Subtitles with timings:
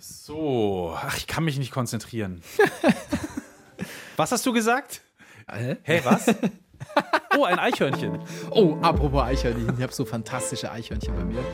[0.00, 2.40] So, ach, ich kann mich nicht konzentrieren.
[4.16, 5.02] was hast du gesagt?
[5.50, 5.76] Hä?
[5.82, 6.26] Hey, was?
[7.36, 8.18] Oh, ein Eichhörnchen.
[8.50, 9.72] Oh, apropos Eichhörnchen.
[9.76, 11.44] Ich habe so fantastische Eichhörnchen bei mir.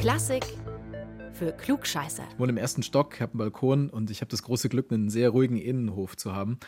[0.00, 0.44] Klassik
[1.32, 2.24] für Klugscheißer.
[2.32, 5.10] Ich wohne im ersten Stock, habe einen Balkon und ich habe das große Glück, einen
[5.10, 6.58] sehr ruhigen Innenhof zu haben.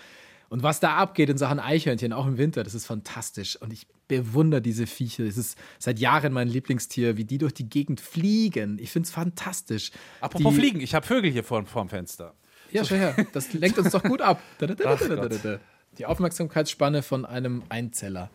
[0.49, 3.61] Und was da abgeht in Sachen Eichhörnchen, auch im Winter, das ist fantastisch.
[3.61, 5.25] Und ich bewundere diese Viecher.
[5.25, 8.79] Es ist seit Jahren mein Lieblingstier, wie die durch die Gegend fliegen.
[8.81, 9.91] Ich finde es fantastisch.
[10.21, 12.35] Apropos die, Fliegen, ich habe Vögel hier vor, vorm Fenster.
[12.71, 13.15] Ja, schau her.
[13.33, 14.41] Das lenkt uns doch gut ab.
[14.85, 15.01] Ach.
[15.99, 18.31] Die Aufmerksamkeitsspanne von einem Einzeller.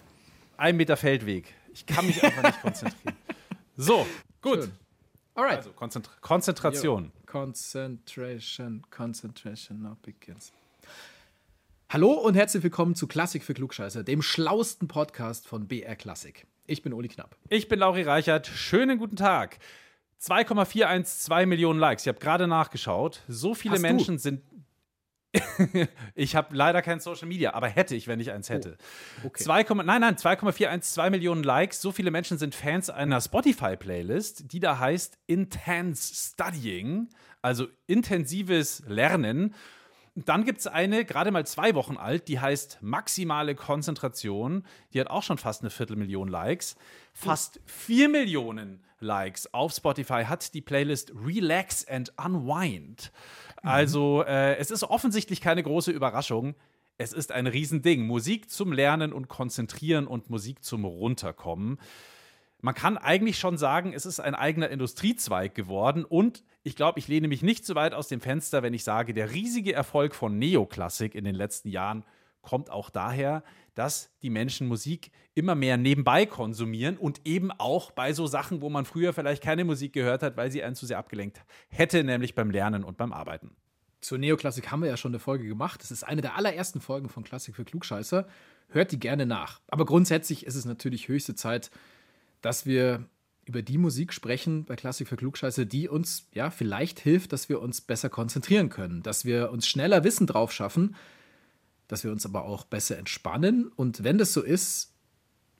[0.58, 1.54] Ein Meter Feldweg.
[1.74, 3.16] Ich kann mich einfach nicht konzentrieren.
[3.76, 4.06] So,
[4.42, 4.60] gut.
[4.60, 4.72] Schön.
[5.36, 5.58] Alright.
[5.58, 7.12] Also Konzentra Konzentration.
[7.26, 10.52] Concentration, Concentration now begins.
[11.94, 16.48] Hallo und herzlich willkommen zu Klassik für Klugscheißer, dem schlausten Podcast von BR Klassik.
[16.66, 17.38] Ich bin Uli Knapp.
[17.50, 18.48] Ich bin Lauri Reichert.
[18.48, 19.60] Schönen guten Tag.
[20.18, 22.02] 2,412 Millionen Likes.
[22.02, 23.22] Ich habe gerade nachgeschaut.
[23.28, 23.88] So viele Hast du?
[23.88, 24.42] Menschen sind.
[26.16, 28.80] ich habe leider kein Social Media, aber hätte ich, wenn ich eins hätte.
[29.24, 29.44] okay.
[29.44, 31.80] 2, nein, nein, 2,412 Millionen Likes.
[31.80, 37.10] So viele Menschen sind Fans einer Spotify-Playlist, die da heißt Intense Studying,
[37.44, 39.54] also intensives Lernen.
[40.16, 44.64] Dann gibt es eine, gerade mal zwei Wochen alt, die heißt Maximale Konzentration.
[44.94, 46.76] Die hat auch schon fast eine Viertelmillion Likes.
[47.14, 53.12] Fast vier Millionen Likes auf Spotify hat die Playlist Relax and Unwind.
[53.64, 56.56] Also äh, es ist offensichtlich keine große Überraschung.
[56.98, 58.06] Es ist ein Riesending.
[58.06, 61.80] Musik zum Lernen und Konzentrieren und Musik zum Runterkommen.
[62.64, 67.10] Man kann eigentlich schon sagen, es ist ein eigener Industriezweig geworden und ich glaube, ich
[67.10, 70.40] lehne mich nicht so weit aus dem Fenster, wenn ich sage, der riesige Erfolg von
[70.40, 72.06] Neoklassik in den letzten Jahren
[72.42, 73.44] kommt auch daher,
[73.76, 78.70] dass die Menschen Musik immer mehr nebenbei konsumieren und eben auch bei so Sachen, wo
[78.70, 82.34] man früher vielleicht keine Musik gehört hat, weil sie einen zu sehr abgelenkt hätte, nämlich
[82.34, 83.58] beim Lernen und beim Arbeiten.
[84.00, 85.82] Zur Neoklassik haben wir ja schon eine Folge gemacht.
[85.82, 88.26] Das ist eine der allerersten Folgen von Klassik für Klugscheißer.
[88.70, 89.60] Hört die gerne nach.
[89.68, 91.70] Aber grundsätzlich ist es natürlich höchste Zeit,
[92.44, 93.10] dass wir
[93.46, 97.62] über die Musik sprechen bei Klassik für Klugscheißer, die uns ja vielleicht hilft, dass wir
[97.62, 100.96] uns besser konzentrieren können, dass wir uns schneller Wissen drauf schaffen,
[101.88, 103.68] dass wir uns aber auch besser entspannen.
[103.76, 104.94] Und wenn das so ist,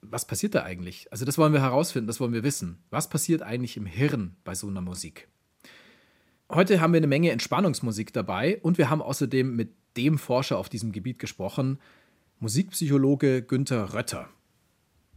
[0.00, 1.10] was passiert da eigentlich?
[1.10, 2.82] Also das wollen wir herausfinden, das wollen wir wissen.
[2.90, 5.28] Was passiert eigentlich im Hirn bei so einer Musik?
[6.50, 10.68] Heute haben wir eine Menge Entspannungsmusik dabei und wir haben außerdem mit dem Forscher auf
[10.68, 11.78] diesem Gebiet gesprochen,
[12.40, 14.28] Musikpsychologe Günther Rötter.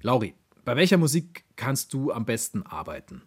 [0.01, 0.35] Lauri,
[0.67, 3.22] bei welcher Musik kannst du am besten arbeiten?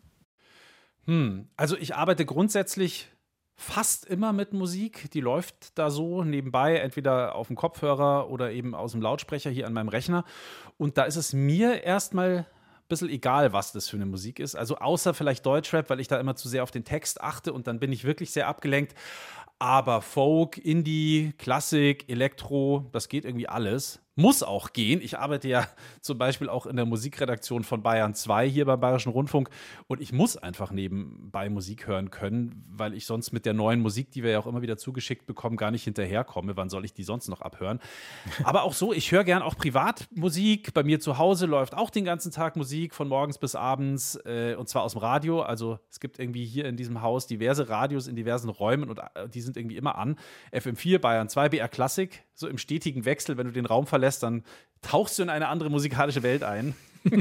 [1.07, 3.09] Hm, also ich arbeite grundsätzlich
[3.57, 5.11] fast immer mit Musik.
[5.13, 9.67] Die läuft da so nebenbei, entweder auf dem Kopfhörer oder eben aus dem Lautsprecher hier
[9.67, 10.27] an meinem Rechner.
[10.77, 12.47] Und da ist es mir erstmal ein
[12.89, 14.55] bisschen egal, was das für eine Musik ist.
[14.55, 17.67] Also außer vielleicht Deutschrap, weil ich da immer zu sehr auf den Text achte und
[17.67, 18.95] dann bin ich wirklich sehr abgelenkt.
[19.59, 24.03] Aber Folk, Indie, Klassik, Elektro, das geht irgendwie alles.
[24.21, 25.01] Muss auch gehen.
[25.03, 25.67] Ich arbeite ja
[26.03, 29.49] zum Beispiel auch in der Musikredaktion von Bayern 2 hier beim Bayerischen Rundfunk
[29.87, 34.11] und ich muss einfach nebenbei Musik hören können, weil ich sonst mit der neuen Musik,
[34.11, 36.57] die wir ja auch immer wieder zugeschickt bekommen, gar nicht hinterherkomme.
[36.57, 37.81] Wann soll ich die sonst noch abhören?
[38.45, 40.75] Aber auch so, ich höre gern auch Privatmusik.
[40.75, 44.55] Bei mir zu Hause läuft auch den ganzen Tag Musik von morgens bis abends äh,
[44.55, 45.41] und zwar aus dem Radio.
[45.41, 49.29] Also es gibt irgendwie hier in diesem Haus diverse Radios in diversen Räumen und äh,
[49.33, 50.17] die sind irgendwie immer an.
[50.53, 54.43] FM4, Bayern 2, BR Klassik, so im stetigen Wechsel, wenn du den Raum verlässt, dann
[54.83, 56.75] tauchst du in eine andere musikalische Welt ein.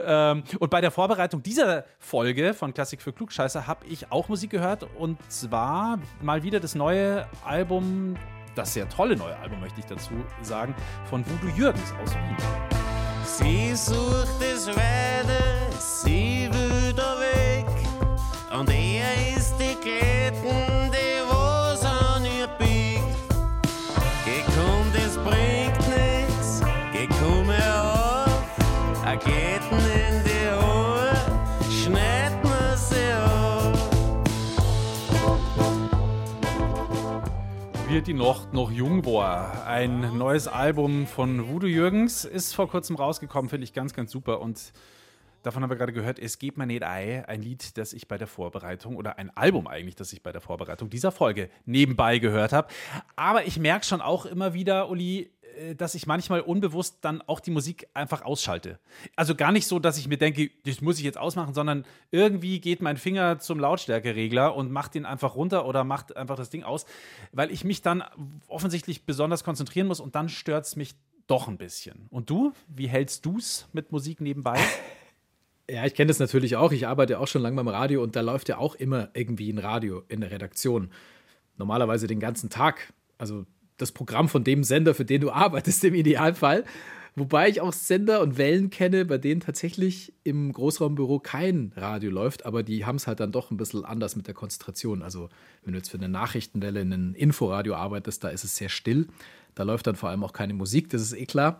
[0.00, 4.50] ähm, und bei der Vorbereitung dieser Folge von Klassik für Klugscheißer habe ich auch Musik
[4.50, 8.16] gehört und zwar mal wieder das neue Album,
[8.54, 10.74] das sehr tolle neue Album, möchte ich dazu sagen,
[11.08, 12.36] von Voodoo Jürgens aus Wien.
[13.24, 15.25] Sie sucht es weiter,
[37.96, 39.66] Wie die Nacht noch jung war.
[39.66, 44.42] Ein neues Album von Voodoo Jürgens ist vor kurzem rausgekommen, finde ich ganz, ganz super.
[44.42, 44.74] Und
[45.42, 47.24] davon haben wir gerade gehört, es geht mir nicht ein.
[47.24, 50.42] Ein Lied, das ich bei der Vorbereitung oder ein Album eigentlich, das ich bei der
[50.42, 52.68] Vorbereitung dieser Folge nebenbei gehört habe.
[53.16, 55.30] Aber ich merke schon auch immer wieder, Uli,
[55.76, 58.78] dass ich manchmal unbewusst dann auch die Musik einfach ausschalte.
[59.14, 62.60] Also gar nicht so, dass ich mir denke, das muss ich jetzt ausmachen, sondern irgendwie
[62.60, 66.62] geht mein Finger zum Lautstärkeregler und macht den einfach runter oder macht einfach das Ding
[66.62, 66.86] aus,
[67.32, 68.04] weil ich mich dann
[68.48, 70.94] offensichtlich besonders konzentrieren muss und dann stört es mich
[71.26, 72.06] doch ein bisschen.
[72.10, 74.58] Und du, wie hältst du es mit Musik nebenbei?
[75.68, 76.70] Ja, ich kenne das natürlich auch.
[76.70, 79.58] Ich arbeite auch schon lange beim Radio und da läuft ja auch immer irgendwie ein
[79.58, 80.92] Radio in der Redaktion.
[81.56, 82.92] Normalerweise den ganzen Tag.
[83.18, 86.64] Also das Programm von dem Sender, für den du arbeitest, im Idealfall.
[87.18, 92.44] Wobei ich auch Sender und Wellen kenne, bei denen tatsächlich im Großraumbüro kein Radio läuft,
[92.44, 95.02] aber die haben es halt dann doch ein bisschen anders mit der Konzentration.
[95.02, 95.30] Also,
[95.64, 99.08] wenn du jetzt für eine Nachrichtenwelle in einem Inforadio arbeitest, da ist es sehr still.
[99.54, 101.58] Da läuft dann vor allem auch keine Musik, das ist eh klar.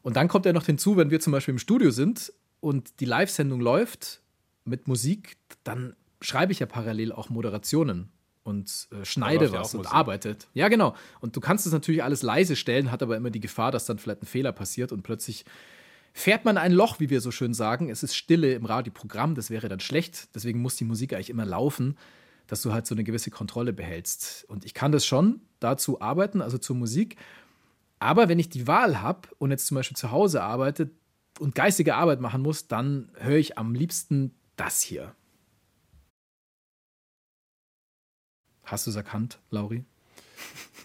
[0.00, 3.04] Und dann kommt ja noch hinzu, wenn wir zum Beispiel im Studio sind und die
[3.04, 4.22] Live-Sendung läuft
[4.64, 8.08] mit Musik, dann schreibe ich ja parallel auch Moderationen
[8.48, 9.94] und äh, schneide was und Musik.
[9.94, 10.48] arbeitet.
[10.54, 10.96] Ja, genau.
[11.20, 13.98] Und du kannst es natürlich alles leise stellen, hat aber immer die Gefahr, dass dann
[13.98, 15.44] vielleicht ein Fehler passiert und plötzlich
[16.14, 17.90] fährt man ein Loch, wie wir so schön sagen.
[17.90, 20.34] Es ist Stille im Radioprogramm, das wäre dann schlecht.
[20.34, 21.98] Deswegen muss die Musik eigentlich immer laufen,
[22.46, 24.46] dass du halt so eine gewisse Kontrolle behältst.
[24.48, 27.16] Und ich kann das schon dazu arbeiten, also zur Musik.
[27.98, 30.90] Aber wenn ich die Wahl habe und jetzt zum Beispiel zu Hause arbeite
[31.38, 35.14] und geistige Arbeit machen muss, dann höre ich am liebsten das hier.
[38.70, 39.84] Hast du es erkannt, Lauri?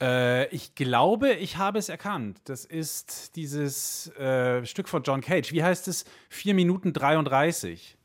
[0.02, 2.40] Äh, ich glaube, ich habe es erkannt.
[2.46, 5.52] Das ist dieses äh, Stück von John Cage.
[5.52, 6.06] Wie heißt es?
[6.30, 7.98] 4 Minuten 33.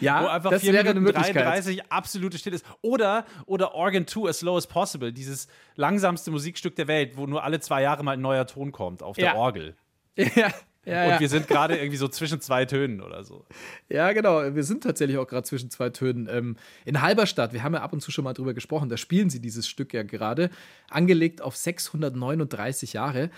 [0.00, 1.44] ja, wo einfach das 4 wäre Minuten eine Möglichkeit.
[1.46, 2.66] 33 absolute Stille ist.
[2.82, 7.42] Oder, oder Organ 2 As Low as Possible, dieses langsamste Musikstück der Welt, wo nur
[7.42, 9.34] alle zwei Jahre mal ein neuer Ton kommt auf der Ja.
[9.34, 9.76] Orgel.
[10.16, 10.52] Ja,
[10.84, 11.20] ja, Und ja.
[11.20, 13.44] wir sind gerade irgendwie so zwischen zwei Tönen oder so.
[13.88, 14.54] Ja, genau.
[14.54, 16.28] Wir sind tatsächlich auch gerade zwischen zwei Tönen.
[16.30, 19.30] Ähm, in Halberstadt, wir haben ja ab und zu schon mal drüber gesprochen, da spielen
[19.30, 20.50] sie dieses Stück ja gerade,
[20.90, 23.30] angelegt auf 639 Jahre.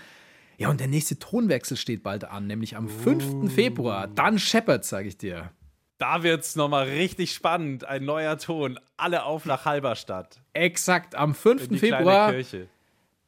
[0.57, 3.53] Ja, und der nächste Tonwechsel steht bald an, nämlich am 5.
[3.53, 4.07] Februar.
[4.07, 5.51] Dann Shepard, sage ich dir.
[5.99, 7.85] Da wird's nochmal richtig spannend.
[7.85, 8.79] Ein neuer Ton.
[8.97, 10.41] Alle auf nach Halberstadt.
[10.53, 11.63] Exakt, am 5.
[11.63, 12.67] In die Februar kleine Kirche.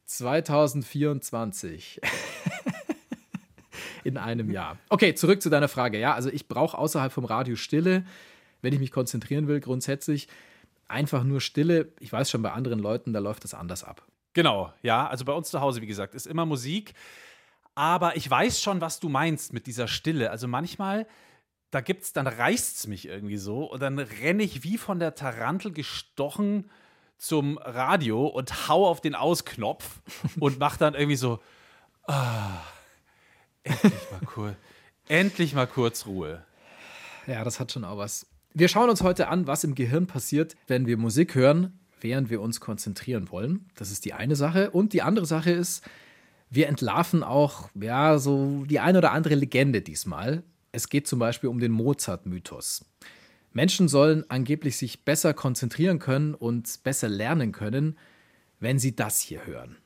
[0.06, 2.00] 2024.
[4.04, 4.78] In einem Jahr.
[4.88, 5.98] Okay, zurück zu deiner Frage.
[5.98, 8.04] Ja, also ich brauche außerhalb vom Radio Stille,
[8.62, 10.28] wenn ich mich konzentrieren will, grundsätzlich.
[10.88, 11.92] Einfach nur Stille.
[12.00, 14.04] Ich weiß schon, bei anderen Leuten, da läuft das anders ab.
[14.32, 15.06] Genau, ja.
[15.06, 16.94] Also bei uns zu Hause, wie gesagt, ist immer Musik.
[17.74, 20.30] Aber ich weiß schon, was du meinst mit dieser Stille.
[20.30, 21.06] Also manchmal,
[21.70, 25.72] da gibt's, dann reißt's mich irgendwie so und dann renne ich wie von der Tarantel
[25.72, 26.68] gestochen
[27.16, 30.00] zum Radio und hau auf den Ausknopf
[30.40, 31.40] und mach dann irgendwie so,
[32.06, 32.58] ah,
[33.64, 34.56] endlich mal kurz,
[35.08, 36.44] endlich mal kurz Ruhe.
[37.26, 38.26] Ja, das hat schon auch was.
[38.52, 42.40] Wir schauen uns heute an, was im Gehirn passiert, wenn wir Musik hören, während wir
[42.40, 43.68] uns konzentrieren wollen.
[43.76, 44.70] Das ist die eine Sache.
[44.70, 45.84] Und die andere Sache ist,
[46.50, 50.42] wir entlarven auch, ja, so die eine oder andere Legende diesmal.
[50.72, 52.84] Es geht zum Beispiel um den Mozart-Mythos.
[53.52, 57.96] Menschen sollen angeblich sich besser konzentrieren können und besser lernen können,
[58.60, 59.76] wenn sie das hier hören.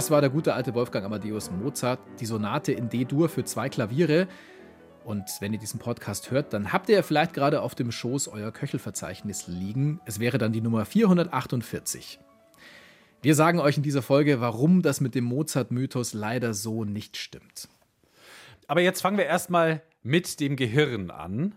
[0.00, 4.28] Das war der gute alte Wolfgang Amadeus Mozart, die Sonate in D-Dur für zwei Klaviere.
[5.04, 8.28] Und wenn ihr diesen Podcast hört, dann habt ihr ja vielleicht gerade auf dem Schoß
[8.28, 10.00] euer Köchelverzeichnis liegen.
[10.06, 12.18] Es wäre dann die Nummer 448.
[13.20, 17.68] Wir sagen euch in dieser Folge, warum das mit dem Mozart-Mythos leider so nicht stimmt.
[18.68, 21.56] Aber jetzt fangen wir erstmal mit dem Gehirn an.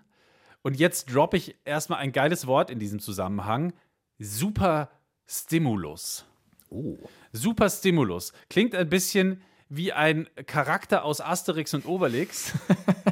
[0.63, 3.71] Und jetzt droppe ich erstmal ein geiles Wort in diesem Zusammenhang.
[4.19, 6.25] Superstimulus.
[6.73, 6.97] Oh.
[7.31, 8.33] Superstimulus.
[8.49, 12.53] Klingt ein bisschen wie ein Charakter aus Asterix und Obelix.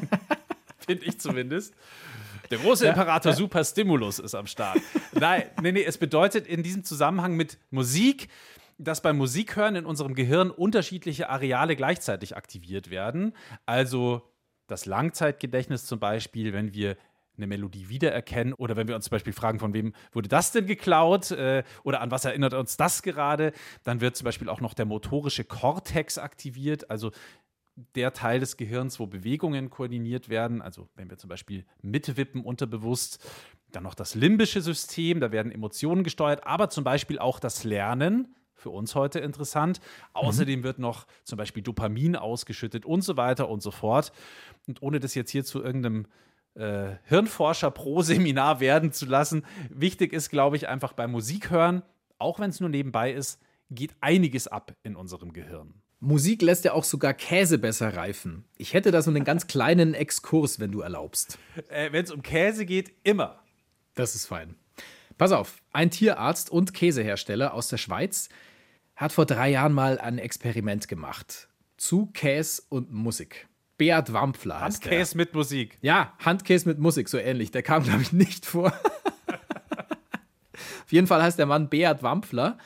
[0.79, 1.73] Finde ich zumindest.
[2.49, 4.79] Der große Imperator Superstimulus ist am Start.
[5.13, 8.27] Nein, nee, nee, es bedeutet in diesem Zusammenhang mit Musik,
[8.77, 13.33] dass beim Musikhören in unserem Gehirn unterschiedliche Areale gleichzeitig aktiviert werden.
[13.65, 14.23] Also
[14.67, 16.97] das Langzeitgedächtnis zum Beispiel, wenn wir
[17.41, 20.65] eine Melodie wiedererkennen oder wenn wir uns zum Beispiel fragen, von wem wurde das denn
[20.65, 24.73] geklaut äh, oder an was erinnert uns das gerade, dann wird zum Beispiel auch noch
[24.73, 27.11] der motorische Kortex aktiviert, also
[27.95, 33.25] der Teil des Gehirns, wo Bewegungen koordiniert werden, also wenn wir zum Beispiel mitwippen unterbewusst,
[33.71, 38.35] dann noch das limbische System, da werden Emotionen gesteuert, aber zum Beispiel auch das Lernen,
[38.61, 39.81] für uns heute interessant.
[40.13, 44.13] Außerdem wird noch zum Beispiel Dopamin ausgeschüttet und so weiter und so fort.
[44.67, 46.05] Und ohne das jetzt hier zu irgendeinem
[46.55, 49.45] äh, Hirnforscher pro Seminar werden zu lassen.
[49.69, 51.83] Wichtig ist, glaube ich, einfach beim Musikhören,
[52.17, 53.39] auch wenn es nur nebenbei ist,
[53.69, 55.81] geht einiges ab in unserem Gehirn.
[55.99, 58.45] Musik lässt ja auch sogar Käse besser reifen.
[58.57, 61.37] Ich hätte da so einen ganz kleinen Exkurs, wenn du erlaubst.
[61.69, 63.39] Äh, wenn es um Käse geht, immer.
[63.93, 64.55] Das ist fein.
[65.17, 68.29] Pass auf, ein Tierarzt und Käsehersteller aus der Schweiz
[68.95, 73.47] hat vor drei Jahren mal ein Experiment gemacht zu Käse und Musik.
[73.81, 74.61] Beat Wampfler.
[74.61, 75.79] Handkäse mit Musik.
[75.81, 77.49] Ja, Handkäse mit Musik, so ähnlich.
[77.49, 78.67] Der kam, glaube ich, nicht vor.
[80.53, 82.59] Auf jeden Fall heißt der Mann Beat Wampfler.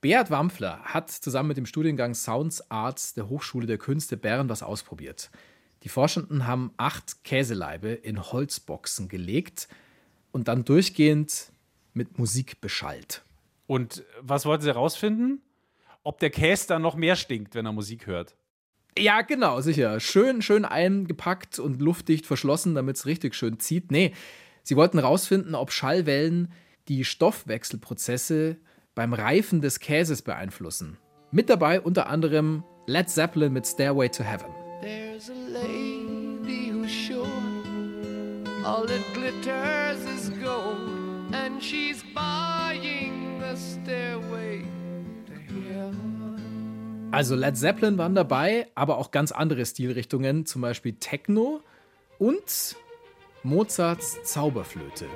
[0.00, 4.62] Beat Wampfler hat zusammen mit dem Studiengang Sounds Arts der Hochschule der Künste Bern was
[4.62, 5.30] ausprobiert.
[5.82, 9.68] Die Forschenden haben acht Käseleibe in Holzboxen gelegt
[10.32, 11.52] und dann durchgehend
[11.92, 13.20] mit Musik beschallt.
[13.66, 15.42] Und was wollten sie herausfinden?
[16.02, 18.34] Ob der Käse dann noch mehr stinkt, wenn er Musik hört.
[18.98, 19.98] Ja, genau, sicher.
[19.98, 23.90] Schön, schön eingepackt und luftdicht verschlossen, damit es richtig schön zieht.
[23.90, 24.12] Nee,
[24.62, 26.52] sie wollten herausfinden, ob Schallwellen
[26.88, 28.56] die Stoffwechselprozesse
[28.94, 30.98] beim Reifen des Käses beeinflussen.
[31.32, 34.50] Mit dabei unter anderem Led Zeppelin mit Stairway to Heaven.
[34.80, 37.26] There's a lady who's sure
[38.64, 44.64] all that glitters is gold, and she's buying the stairway
[45.26, 45.34] to
[45.72, 46.23] heaven.
[47.14, 51.60] Also Led Zeppelin waren dabei, aber auch ganz andere Stilrichtungen, zum Beispiel Techno
[52.18, 52.74] und
[53.44, 55.06] Mozarts Zauberflöte.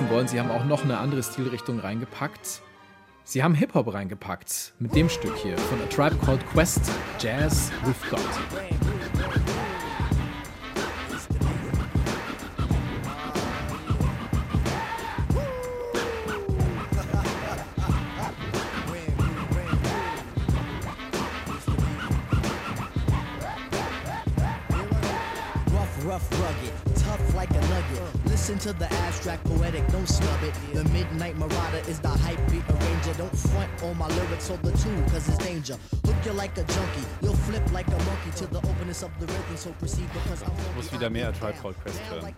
[0.00, 0.28] Wissen wollen.
[0.28, 2.62] Sie haben auch noch eine andere Stilrichtung reingepackt.
[3.24, 8.10] Sie haben Hip-Hop reingepackt mit dem Stück hier von A Tribe Called Quest, Jazz with
[8.10, 8.20] God.
[28.50, 30.52] Listen to the abstract poetic, don't snub it.
[30.74, 33.14] The midnight marauder is the hype beat arranger.
[33.16, 35.76] Don't front on my lyrics, hold the tune, cause it's danger.
[36.04, 39.26] Hook you like a junkie, you'll flip like a monkey to the openness of the
[39.26, 39.56] rhythm.
[39.56, 42.34] So proceed because I'm Ich muss wieder mehr Tribe Called Quest hören.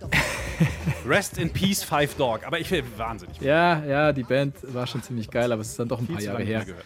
[1.06, 2.44] Rest in Peace, Five Dog.
[2.46, 3.40] Aber ich will wahnsinnig.
[3.40, 6.16] Ja, ja, die Band war schon ziemlich geil, aber es ist dann doch ein Viel
[6.16, 6.66] paar Jahre her.
[6.66, 6.84] gehört.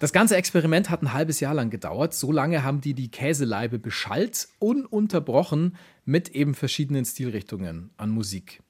[0.00, 2.14] Das ganze Experiment hat ein halbes Jahr lang gedauert.
[2.14, 8.62] So lange haben die die Käseleibe beschallt, ununterbrochen mit eben verschiedenen Stilrichtungen an Musik.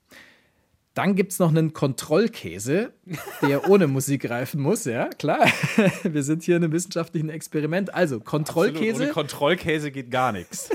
[0.95, 2.95] Dann gibt es noch einen Kontrollkäse,
[3.43, 4.87] der ohne Musik reifen muss.
[4.87, 5.47] Ja, klar.
[6.03, 7.93] Wir sind hier in einem wissenschaftlichen Experiment.
[7.93, 9.03] Also, Absolut, Kontrollkäse.
[9.03, 10.71] Ohne Kontrollkäse geht gar nichts.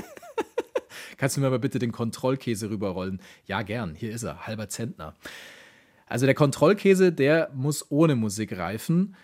[1.16, 3.20] Kannst du mir mal bitte den Kontrollkäse rüberrollen?
[3.46, 3.96] Ja, gern.
[3.96, 5.14] Hier ist er, halber Zentner.
[6.06, 9.16] Also der Kontrollkäse, der muss ohne Musik reifen.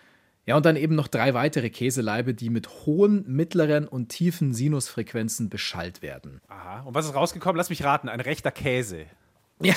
[0.46, 5.48] Ja, und dann eben noch drei weitere Käseleibe, die mit hohen, mittleren und tiefen Sinusfrequenzen
[5.48, 6.40] beschallt werden.
[6.48, 6.80] Aha.
[6.80, 7.56] Und was ist rausgekommen?
[7.56, 8.08] Lass mich raten.
[8.08, 9.06] Ein rechter Käse.
[9.62, 9.74] Ja,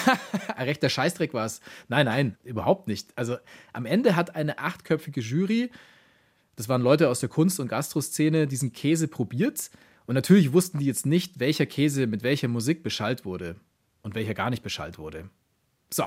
[0.55, 1.59] ein rechter Scheißdreck war es.
[1.89, 3.09] Nein, nein, überhaupt nicht.
[3.17, 3.35] Also
[3.73, 5.71] am Ende hat eine achtköpfige Jury,
[6.55, 9.71] das waren Leute aus der Kunst- und Gastroszene, diesen Käse probiert.
[10.05, 13.57] Und natürlich wussten die jetzt nicht, welcher Käse mit welcher Musik beschallt wurde
[14.03, 15.29] und welcher gar nicht beschallt wurde.
[15.89, 16.05] So.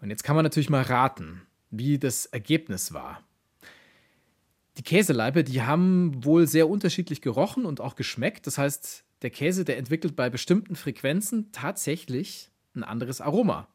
[0.00, 3.22] Und jetzt kann man natürlich mal raten, wie das Ergebnis war.
[4.78, 8.46] Die Käseleibe, die haben wohl sehr unterschiedlich gerochen und auch geschmeckt.
[8.46, 13.66] Das heißt, der Käse, der entwickelt bei bestimmten Frequenzen tatsächlich ein anderes Aroma.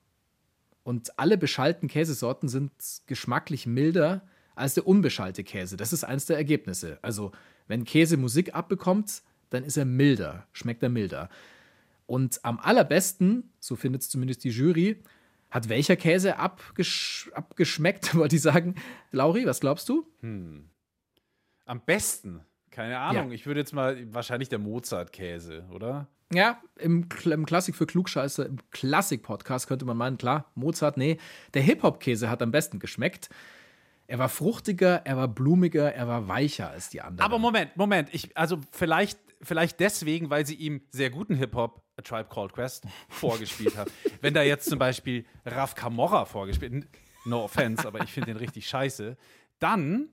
[0.84, 2.72] Und alle beschalten Käsesorten sind
[3.06, 5.76] geschmacklich milder als der unbeschallte Käse.
[5.76, 7.00] Das ist eins der Ergebnisse.
[7.02, 7.32] Also,
[7.68, 11.30] wenn Käse Musik abbekommt, dann ist er milder, schmeckt er milder.
[12.06, 15.02] Und am allerbesten, so findet es zumindest die Jury,
[15.50, 18.76] hat welcher Käse abgesch abgeschmeckt, wollte ich sagen.
[19.12, 20.08] Lauri, was glaubst du?
[21.66, 22.42] Am besten.
[22.72, 23.32] Keine Ahnung.
[23.32, 26.08] Ich würde jetzt mal wahrscheinlich der Mozart-Käse, oder?
[26.34, 31.18] Ja, im, im Klassik für Klugscheißer, im Klassik-Podcast könnte man meinen, klar, Mozart, nee.
[31.54, 33.30] Der Hip-Hop-Käse hat am besten geschmeckt.
[34.08, 37.26] Er war fruchtiger, er war blumiger, er war weicher als die anderen.
[37.26, 38.10] Aber Moment, Moment.
[38.14, 42.86] Ich, also vielleicht, vielleicht deswegen, weil sie ihm sehr guten Hip-Hop, A Tribe Called Quest,
[43.10, 43.92] vorgespielt haben.
[44.22, 46.88] Wenn da jetzt zum Beispiel Raf Camorra vorgespielt,
[47.26, 49.16] no offense, aber ich finde den richtig scheiße,
[49.60, 50.10] dann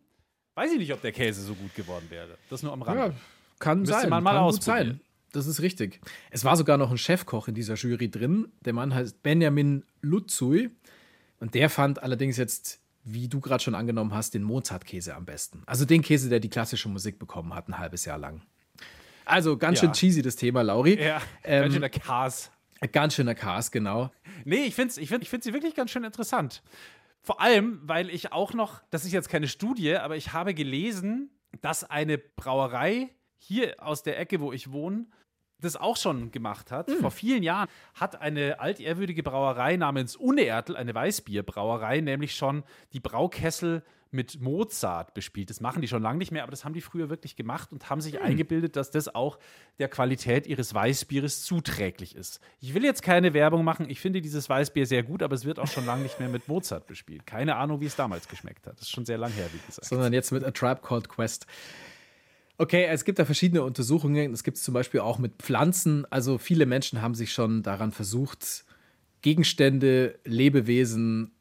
[0.61, 2.37] weiß ich nicht, ob der Käse so gut geworden wäre.
[2.51, 3.03] Das nur am Rande.
[3.03, 3.13] Ja,
[3.59, 5.01] Kann Müsste sein, man mal kann gut sein.
[5.33, 6.01] Das ist richtig.
[6.31, 8.49] Es war sogar noch ein Chefkoch in dieser Jury drin.
[8.65, 10.71] Der Mann heißt Benjamin Lutzui.
[11.39, 15.63] Und der fand allerdings jetzt, wie du gerade schon angenommen hast, den Mozart-Käse am besten.
[15.67, 18.43] Also den Käse, der die klassische Musik bekommen hat, ein halbes Jahr lang.
[19.25, 19.87] Also ganz Ja.
[19.87, 21.01] schön cheesy das Thema, Lauri.
[21.01, 22.51] Ja, Ähm, ganz schöner Chaos.
[22.93, 24.11] Ganz schöner Cast, genau.
[24.45, 26.63] Nee, ich finde ich find, ich find sie wirklich ganz schön interessant.
[27.23, 31.31] Vor allem, weil ich auch noch, das ist jetzt keine Studie, aber ich habe gelesen,
[31.61, 35.07] dass eine Brauerei hier aus der Ecke, wo ich wohne,
[35.61, 36.91] das auch schon gemacht hat.
[36.91, 43.85] Vor vielen Jahren hat eine altehrwürdige Brauerei namens Uneertel, eine Weißbierbrauerei, nämlich schon die Braukessel
[44.13, 45.51] mit Mozart bespielt.
[45.51, 47.91] Das machen die schon lange nicht mehr, aber das haben die früher wirklich gemacht und
[47.91, 49.39] haben sich eingebildet, dass das auch
[49.79, 52.41] der Qualität ihres Weißbieres zuträglich ist.
[52.61, 53.89] Ich will jetzt keine Werbung machen.
[53.89, 56.49] Ich finde dieses Weißbier sehr gut, aber es wird auch schon lange nicht mehr mit
[56.49, 57.27] Mozart bespielt.
[57.27, 58.75] Keine Ahnung, wie es damals geschmeckt hat.
[58.75, 59.87] Das ist schon sehr lang her, wie gesagt.
[59.87, 61.47] sondern jetzt mit A Tribe Called Quest.
[62.59, 64.35] Okay, es gibt da verschiedene Untersuchungen.
[64.35, 66.05] Es gibt es zum Beispiel auch mit Pflanzen.
[66.11, 68.65] Also viele Menschen haben sich schon daran versucht,
[69.23, 71.33] Gegenstände, Lebewesen,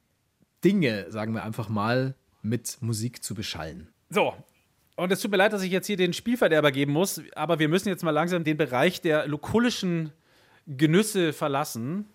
[0.63, 3.89] Dinge, sagen wir einfach mal, mit Musik zu beschallen.
[4.09, 4.33] So.
[4.95, 7.69] Und es tut mir leid, dass ich jetzt hier den Spielverderber geben muss, aber wir
[7.69, 10.11] müssen jetzt mal langsam den Bereich der lokulischen
[10.67, 12.05] Genüsse verlassen.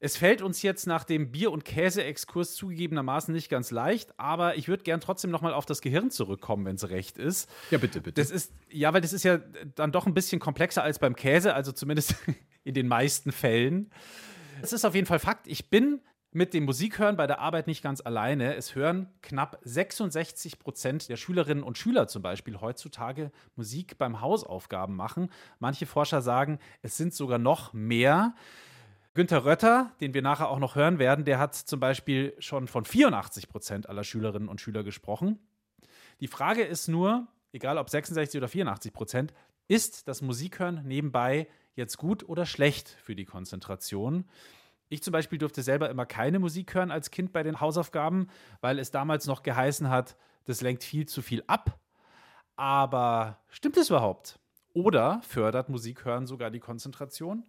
[0.00, 4.68] Es fällt uns jetzt nach dem Bier- und Käse-Exkurs zugegebenermaßen nicht ganz leicht, aber ich
[4.68, 7.50] würde gern trotzdem nochmal auf das Gehirn zurückkommen, wenn es recht ist.
[7.70, 8.20] Ja, bitte, bitte.
[8.20, 9.38] Das ist, ja, weil das ist ja
[9.74, 12.14] dann doch ein bisschen komplexer als beim Käse, also zumindest
[12.64, 13.90] in den meisten Fällen.
[14.62, 15.48] Es ist auf jeden Fall Fakt.
[15.48, 16.00] Ich bin
[16.38, 18.54] mit dem Musikhören bei der Arbeit nicht ganz alleine.
[18.54, 24.94] Es hören knapp 66 Prozent der Schülerinnen und Schüler zum Beispiel heutzutage Musik beim Hausaufgaben
[24.94, 25.30] machen.
[25.58, 28.36] Manche Forscher sagen, es sind sogar noch mehr.
[29.14, 32.84] Günter Rötter, den wir nachher auch noch hören werden, der hat zum Beispiel schon von
[32.84, 35.40] 84 Prozent aller Schülerinnen und Schüler gesprochen.
[36.20, 39.34] Die Frage ist nur, egal ob 66 oder 84 Prozent,
[39.66, 44.24] ist das Musikhören nebenbei jetzt gut oder schlecht für die Konzentration?
[44.88, 48.28] Ich zum Beispiel durfte selber immer keine Musik hören als Kind bei den Hausaufgaben,
[48.60, 51.78] weil es damals noch geheißen hat, das lenkt viel zu viel ab.
[52.56, 54.38] Aber stimmt es überhaupt?
[54.72, 57.44] Oder fördert Musikhören sogar die Konzentration?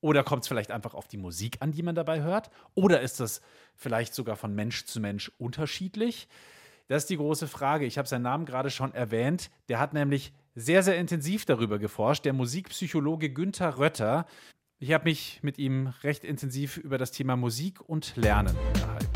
[0.00, 2.50] Oder kommt es vielleicht einfach auf die Musik an, die man dabei hört?
[2.74, 3.40] Oder ist das
[3.74, 6.28] vielleicht sogar von Mensch zu Mensch unterschiedlich?
[6.88, 7.86] Das ist die große Frage.
[7.86, 9.50] Ich habe seinen Namen gerade schon erwähnt.
[9.68, 14.26] Der hat nämlich sehr, sehr intensiv darüber geforscht, der Musikpsychologe Günther Rötter.
[14.80, 19.08] Ich habe mich mit ihm recht intensiv über das Thema Musik und Lernen unterhalten.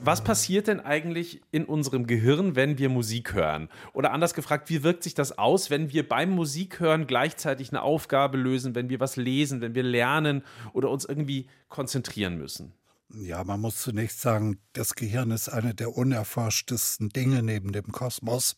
[0.00, 3.68] Was passiert denn eigentlich in unserem Gehirn, wenn wir Musik hören?
[3.92, 8.38] Oder anders gefragt, wie wirkt sich das aus, wenn wir beim Musikhören gleichzeitig eine Aufgabe
[8.38, 12.72] lösen, wenn wir was lesen, wenn wir lernen oder uns irgendwie konzentrieren müssen?
[13.14, 18.56] Ja, man muss zunächst sagen, das Gehirn ist eine der unerforschtesten Dinge neben dem Kosmos.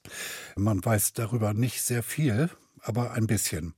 [0.57, 2.49] Man weiß darüber nicht sehr viel,
[2.81, 3.75] aber ein bisschen.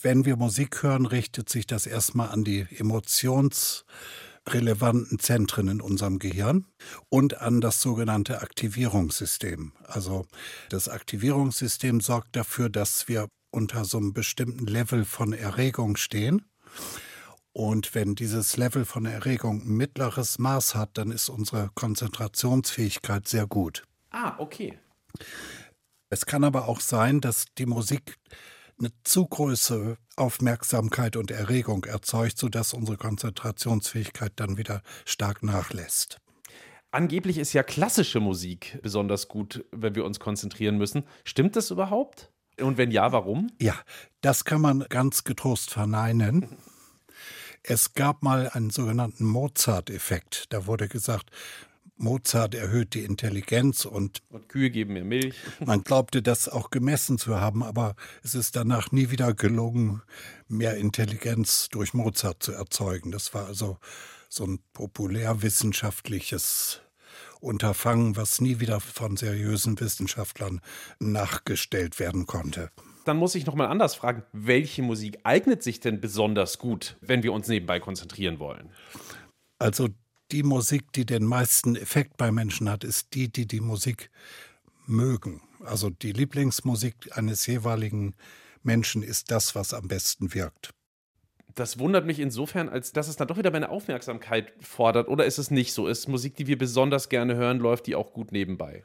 [0.00, 6.66] Wenn wir Musik hören, richtet sich das erstmal an die emotionsrelevanten Zentren in unserem Gehirn
[7.08, 9.74] und an das sogenannte Aktivierungssystem.
[9.84, 10.26] Also
[10.70, 16.46] das Aktivierungssystem sorgt dafür, dass wir unter so einem bestimmten Level von Erregung stehen.
[17.52, 23.46] Und wenn dieses Level von Erregung ein mittleres Maß hat, dann ist unsere Konzentrationsfähigkeit sehr
[23.46, 23.84] gut.
[24.10, 24.78] Ah, okay.
[26.10, 28.18] Es kann aber auch sein, dass die Musik
[28.78, 36.18] eine zu große Aufmerksamkeit und Erregung erzeugt, sodass unsere Konzentrationsfähigkeit dann wieder stark nachlässt.
[36.90, 41.04] Angeblich ist ja klassische Musik besonders gut, wenn wir uns konzentrieren müssen.
[41.24, 42.32] Stimmt das überhaupt?
[42.60, 43.50] Und wenn ja, warum?
[43.60, 43.74] Ja,
[44.20, 46.56] das kann man ganz getrost verneinen.
[47.62, 50.46] Es gab mal einen sogenannten Mozart-Effekt.
[50.50, 51.30] Da wurde gesagt,
[52.00, 55.36] Mozart erhöht die Intelligenz und Und Kühe geben mir Milch.
[55.66, 60.00] man glaubte das auch gemessen zu haben, aber es ist danach nie wieder gelungen,
[60.48, 63.12] mehr Intelligenz durch Mozart zu erzeugen.
[63.12, 63.76] Das war also
[64.30, 66.80] so ein populärwissenschaftliches
[67.40, 70.62] Unterfangen, was nie wieder von seriösen Wissenschaftlern
[70.98, 72.70] nachgestellt werden konnte.
[73.04, 77.32] Dann muss ich nochmal anders fragen, welche Musik eignet sich denn besonders gut, wenn wir
[77.32, 78.70] uns nebenbei konzentrieren wollen?
[79.58, 79.88] Also
[80.32, 84.10] die Musik, die den meisten Effekt bei Menschen hat, ist die, die die Musik
[84.86, 85.42] mögen.
[85.64, 88.14] Also die Lieblingsmusik eines jeweiligen
[88.62, 90.70] Menschen ist das, was am besten wirkt.
[91.54, 95.08] Das wundert mich insofern, als dass es dann doch wieder meine Aufmerksamkeit fordert.
[95.08, 95.88] Oder ist es nicht so?
[95.88, 98.84] Ist Musik, die wir besonders gerne hören, läuft die auch gut nebenbei?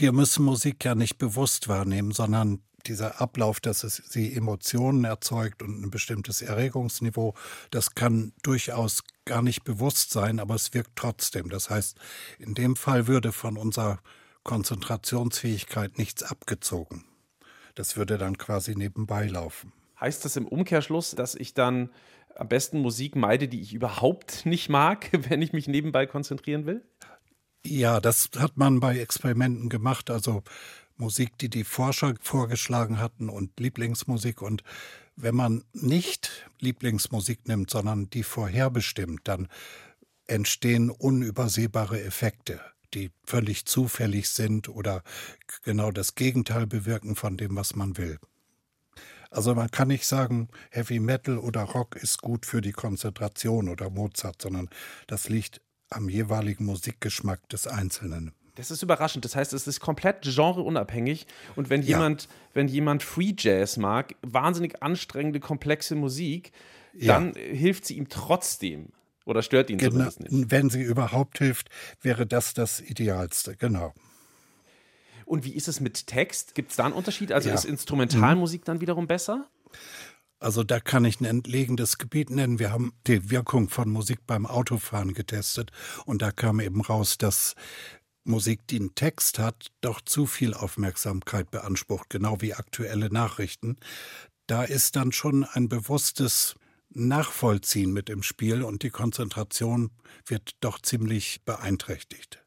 [0.00, 5.62] wir müssen Musik ja nicht bewusst wahrnehmen, sondern dieser Ablauf, dass es sie Emotionen erzeugt
[5.62, 7.34] und ein bestimmtes Erregungsniveau,
[7.70, 11.50] das kann durchaus gar nicht bewusst sein, aber es wirkt trotzdem.
[11.50, 11.98] Das heißt,
[12.38, 14.00] in dem Fall würde von unserer
[14.42, 17.04] Konzentrationsfähigkeit nichts abgezogen.
[17.74, 19.72] Das würde dann quasi nebenbei laufen.
[20.00, 21.90] Heißt das im Umkehrschluss, dass ich dann
[22.36, 26.84] am besten Musik meide, die ich überhaupt nicht mag, wenn ich mich nebenbei konzentrieren will?
[27.64, 30.10] Ja, das hat man bei Experimenten gemacht.
[30.10, 30.42] Also
[31.00, 34.42] Musik, die die Forscher vorgeschlagen hatten und Lieblingsmusik.
[34.42, 34.62] Und
[35.16, 39.48] wenn man nicht Lieblingsmusik nimmt, sondern die vorherbestimmt, dann
[40.26, 42.60] entstehen unübersehbare Effekte,
[42.94, 45.02] die völlig zufällig sind oder
[45.64, 48.18] genau das Gegenteil bewirken von dem, was man will.
[49.30, 53.88] Also man kann nicht sagen, Heavy Metal oder Rock ist gut für die Konzentration oder
[53.88, 54.68] Mozart, sondern
[55.06, 58.32] das liegt am jeweiligen Musikgeschmack des Einzelnen.
[58.60, 59.24] Das ist überraschend.
[59.24, 61.26] Das heißt, es ist komplett genreunabhängig.
[61.56, 62.28] Und wenn jemand, ja.
[62.54, 66.52] wenn jemand Free Jazz mag, wahnsinnig anstrengende, komplexe Musik,
[66.92, 67.40] dann ja.
[67.40, 68.90] hilft sie ihm trotzdem.
[69.24, 69.92] Oder stört ihn genau.
[69.92, 70.50] zumindest nicht.
[70.50, 71.70] Wenn sie überhaupt hilft,
[72.02, 73.94] wäre das das Idealste, genau.
[75.24, 76.54] Und wie ist es mit Text?
[76.54, 77.32] Gibt es da einen Unterschied?
[77.32, 77.54] Also ja.
[77.54, 79.48] ist Instrumentalmusik dann wiederum besser?
[80.40, 82.58] Also da kann ich ein entlegenes Gebiet nennen.
[82.58, 85.70] Wir haben die Wirkung von Musik beim Autofahren getestet
[86.06, 87.54] und da kam eben raus, dass
[88.30, 93.76] Musik, die einen Text hat, doch zu viel Aufmerksamkeit beansprucht, genau wie aktuelle Nachrichten.
[94.46, 96.54] Da ist dann schon ein bewusstes
[96.90, 99.90] Nachvollziehen mit im Spiel und die Konzentration
[100.26, 102.42] wird doch ziemlich beeinträchtigt.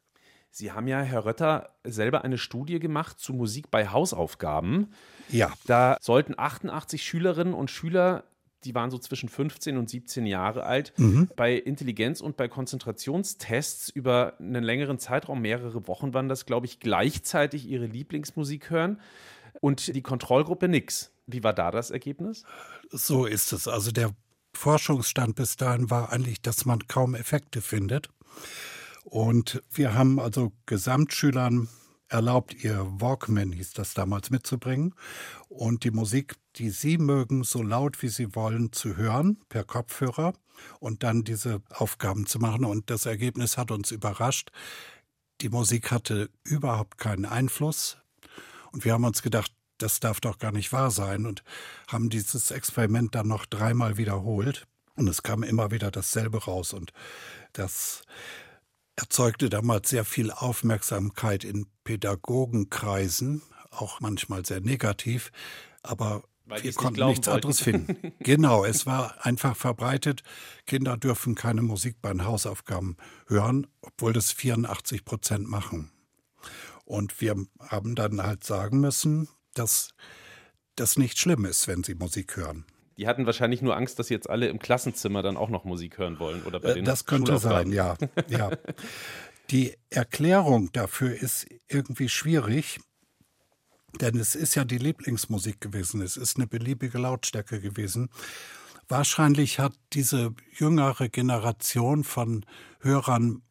[0.49, 4.93] Sie haben ja, Herr Rötter, selber eine Studie gemacht zu Musik bei Hausaufgaben.
[5.29, 5.51] Ja.
[5.65, 8.23] Da sollten 88 Schülerinnen und Schüler
[8.65, 11.29] die waren so zwischen 15 und 17 Jahre alt, mhm.
[11.35, 16.79] bei Intelligenz- und bei Konzentrationstests über einen längeren Zeitraum, mehrere Wochen waren das, glaube ich,
[16.79, 18.99] gleichzeitig ihre Lieblingsmusik hören
[19.61, 21.11] und die Kontrollgruppe nix.
[21.27, 22.43] Wie war da das Ergebnis?
[22.89, 23.67] So ist es.
[23.67, 24.11] Also der
[24.53, 28.09] Forschungsstand bis dahin war eigentlich, dass man kaum Effekte findet.
[29.03, 31.67] Und wir haben also Gesamtschülern
[32.13, 34.93] erlaubt, ihr Walkman hieß das damals mitzubringen
[35.49, 40.33] und die Musik, die sie mögen, so laut wie sie wollen, zu hören per Kopfhörer
[40.79, 42.65] und dann diese Aufgaben zu machen.
[42.65, 44.51] Und das Ergebnis hat uns überrascht.
[45.41, 47.97] Die Musik hatte überhaupt keinen Einfluss.
[48.71, 51.43] Und wir haben uns gedacht, das darf doch gar nicht wahr sein und
[51.87, 54.67] haben dieses Experiment dann noch dreimal wiederholt.
[54.95, 56.73] Und es kam immer wieder dasselbe raus.
[56.73, 56.93] Und
[57.53, 58.03] das
[58.95, 65.31] erzeugte damals sehr viel Aufmerksamkeit in Pädagogenkreisen, auch manchmal sehr negativ,
[65.81, 67.35] aber Weil wir konnten nichts wollten.
[67.37, 68.13] anderes finden.
[68.19, 70.23] genau, es war einfach verbreitet,
[70.65, 75.91] Kinder dürfen keine Musik bei den Hausaufgaben hören, obwohl das 84 Prozent machen.
[76.85, 79.89] Und wir haben dann halt sagen müssen, dass
[80.75, 82.65] das nicht schlimm ist, wenn sie Musik hören.
[82.97, 86.19] Die hatten wahrscheinlich nur Angst, dass jetzt alle im Klassenzimmer dann auch noch Musik hören
[86.19, 87.95] wollen oder bei Äh, den Das könnte sein, ja.
[88.29, 88.51] ja.
[89.49, 92.79] Die Erklärung dafür ist irgendwie schwierig,
[93.99, 96.01] denn es ist ja die Lieblingsmusik gewesen.
[96.01, 98.09] Es ist eine beliebige Lautstärke gewesen.
[98.87, 102.45] Wahrscheinlich hat diese jüngere Generation von
[102.79, 103.41] Hörern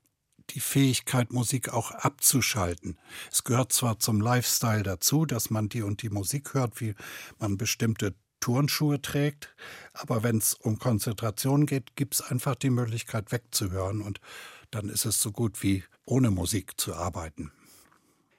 [0.51, 2.99] die Fähigkeit, Musik auch abzuschalten.
[3.31, 6.95] Es gehört zwar zum Lifestyle dazu, dass man die und die Musik hört, wie
[7.39, 9.55] man bestimmte Turnschuhe trägt,
[9.95, 14.21] aber wenn es um Konzentration geht, gibt es einfach die Möglichkeit wegzuhören und
[14.71, 17.53] dann ist es so gut wie ohne Musik zu arbeiten.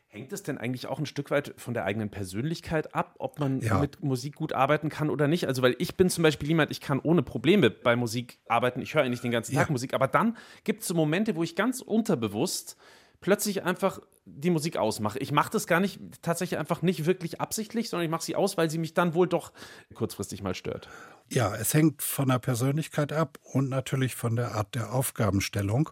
[0.10, 3.62] Hängt es denn eigentlich auch ein Stück weit von der eigenen Persönlichkeit ab, ob man
[3.62, 3.80] Ja.
[3.80, 5.48] mit Musik gut arbeiten kann oder nicht?
[5.48, 8.80] Also, weil ich bin zum Beispiel jemand, ich kann ohne Probleme bei Musik arbeiten.
[8.82, 9.72] Ich höre eigentlich den ganzen Tag Ja.
[9.72, 12.78] Musik, aber dann gibt es so Momente, wo ich ganz unterbewusst
[13.22, 15.20] plötzlich einfach die Musik ausmache.
[15.20, 18.58] Ich mache das gar nicht, tatsächlich einfach nicht wirklich absichtlich, sondern ich mache sie aus,
[18.58, 19.52] weil sie mich dann wohl doch
[19.94, 20.90] kurzfristig mal stört.
[21.30, 25.90] Ja, es hängt von der Persönlichkeit ab und natürlich von der Art der Aufgabenstellung.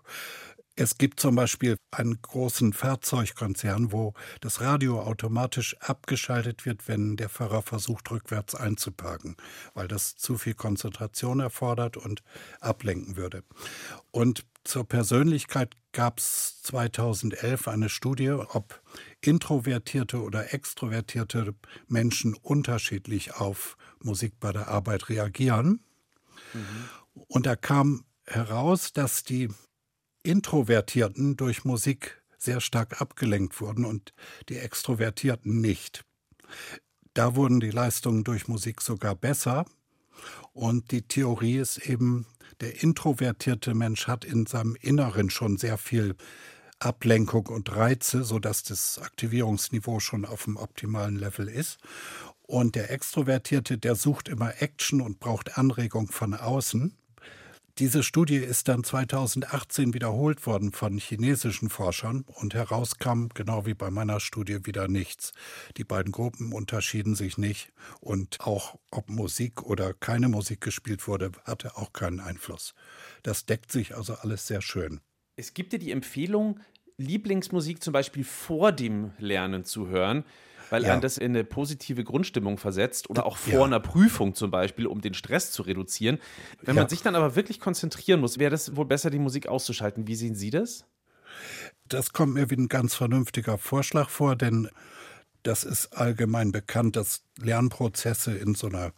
[0.78, 7.28] Es gibt zum Beispiel einen großen Fahrzeugkonzern, wo das Radio automatisch abgeschaltet wird, wenn der
[7.28, 9.36] Fahrer versucht, rückwärts einzuparken,
[9.74, 12.24] weil das zu viel Konzentration erfordert und
[12.62, 13.44] ablenken würde.
[14.12, 18.82] Und zur Persönlichkeit gab es 2011 eine Studie, ob
[19.22, 21.56] introvertierte oder extrovertierte
[21.88, 25.84] Menschen unterschiedlich auf Musik bei der Arbeit reagieren.
[27.28, 29.50] Und da kam heraus, dass die
[30.24, 34.14] Introvertierten durch Musik sehr stark abgelenkt wurden und
[34.50, 36.04] die Extrovertierten nicht.
[37.14, 39.66] Da wurden die Leistungen durch Musik sogar besser.
[40.54, 42.26] Und die Theorie ist eben,
[42.60, 46.16] der introvertierte Mensch hat in seinem Inneren schon sehr viel
[46.80, 51.80] Ablenkung und Reize, sodass das Aktivierungsniveau schon auf dem optimalen Level ist.
[52.42, 56.98] Und der Extrovertierte, der sucht immer Action und braucht Anregung von außen.
[57.78, 63.90] Diese Studie ist dann 2018 wiederholt worden von chinesischen Forschern und herauskam, genau wie bei
[63.90, 65.32] meiner Studie, wieder nichts.
[65.78, 71.32] Die beiden Gruppen unterschieden sich nicht und auch ob Musik oder keine Musik gespielt wurde,
[71.46, 72.74] hatte auch keinen Einfluss.
[73.24, 75.00] Das deckt sich also alles sehr schön.
[75.38, 76.60] Es gibt ja die Empfehlung,
[76.98, 80.26] Lieblingsmusik zum Beispiel vor dem Lernen zu hören
[80.72, 80.94] weil Ja.
[80.94, 83.64] einen das in eine positive Grundstimmung versetzt oder auch vor Ja.
[83.66, 86.18] einer Prüfung zum Beispiel, um den Stress zu reduzieren.
[86.62, 86.90] Wenn man Ja.
[86.90, 90.08] sich dann aber wirklich konzentrieren muss, wäre das wohl besser, die Musik auszuschalten.
[90.08, 90.86] Wie sehen Sie das?
[91.88, 94.70] Das kommt mir wie ein ganz vernünftiger Vorschlag vor, denn
[95.44, 98.94] das ist allgemein bekannt, dass Lernprozesse in so einer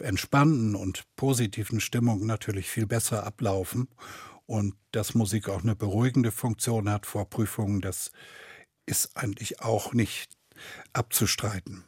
[0.00, 3.88] entspannten und positiven Stimmung natürlich viel besser ablaufen
[4.46, 8.10] und dass Musik auch eine beruhigende Funktion hat vor Prüfungen, das
[8.86, 10.33] ist eigentlich auch nicht
[10.92, 11.84] abzustreiten.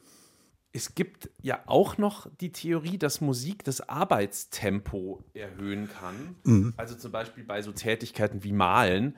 [0.73, 6.37] Es gibt ja auch noch die Theorie, dass Musik das Arbeitstempo erhöhen kann.
[6.77, 9.17] Also zum Beispiel bei so Tätigkeiten wie Malen.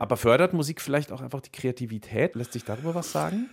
[0.00, 2.34] Aber fördert Musik vielleicht auch einfach die Kreativität?
[2.34, 3.48] Lässt sich darüber was sagen?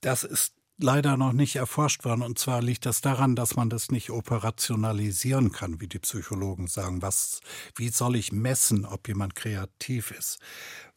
[0.00, 2.22] Das ist leider noch nicht erforscht worden.
[2.22, 7.02] Und zwar liegt das daran, dass man das nicht operationalisieren kann, wie die Psychologen sagen.
[7.02, 7.40] Was,
[7.76, 10.38] wie soll ich messen, ob jemand kreativ ist?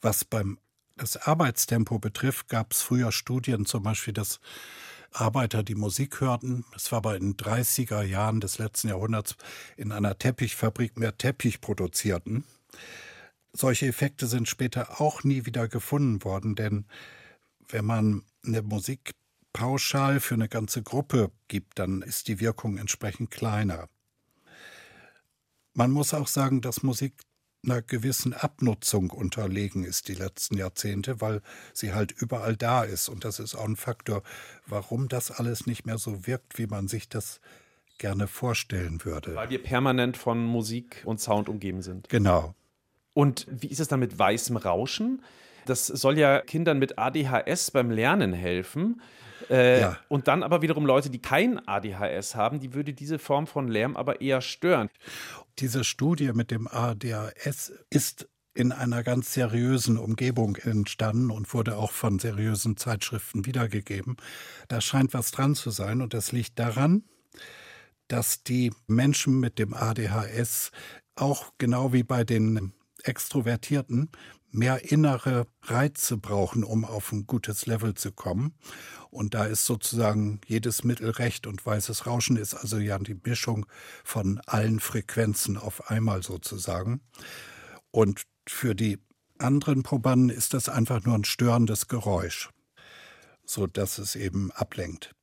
[0.02, 0.60] Was beim
[1.02, 4.40] das Arbeitstempo betrifft, gab es früher Studien, zum Beispiel, dass
[5.12, 9.36] Arbeiter, die Musik hörten, das war aber in den 30er Jahren des letzten Jahrhunderts,
[9.78, 12.44] in einer Teppichfabrik mehr Teppich produzierten.
[13.52, 16.86] Solche Effekte sind später auch nie wieder gefunden worden, denn
[17.68, 19.14] wenn man eine Musik
[19.54, 23.90] pauschal für eine ganze Gruppe gibt, dann ist die Wirkung entsprechend kleiner.
[25.74, 27.16] Man muss auch sagen, dass Musik
[27.64, 31.42] einer gewissen Abnutzung unterlegen ist die letzten Jahrzehnte, weil
[31.74, 33.10] sie halt überall da ist.
[33.10, 34.24] Und das ist auch ein Faktor,
[34.66, 37.40] warum das alles nicht mehr so wirkt, wie man sich das
[37.98, 39.36] gerne vorstellen würde.
[39.36, 42.10] Weil wir permanent von Musik und Sound umgeben sind.
[42.10, 42.56] Genau.
[43.14, 45.22] Und wie ist es dann mit weißem Rauschen?
[45.66, 49.02] Das soll ja Kindern mit ADHS beim Lernen helfen.
[49.50, 49.98] Äh, Ja.
[50.10, 53.96] Und dann aber wiederum Leute, die kein ADHS haben, die würde diese Form von Lärm
[53.96, 54.90] aber eher stören.
[55.60, 61.92] Diese Studie mit dem ADHS ist in einer ganz seriösen Umgebung entstanden und wurde auch
[61.92, 64.18] von seriösen Zeitschriften wiedergegeben.
[64.68, 67.04] Da scheint was dran zu sein und das liegt daran,
[68.08, 70.72] dass die Menschen mit dem ADHS
[71.16, 72.74] auch genau wie bei den
[73.04, 74.10] Extrovertierten
[74.52, 78.54] mehr innere Reize brauchen, um auf ein gutes Level zu kommen.
[79.10, 83.66] Und da ist sozusagen jedes Mittel recht und weißes Rauschen ist also ja die Mischung
[84.04, 87.02] von allen Frequenzen auf einmal sozusagen.
[87.92, 89.00] Und für die
[89.38, 92.50] anderen Probanden ist das einfach nur ein störendes Geräusch,
[93.46, 95.14] so dass es eben ablenkt.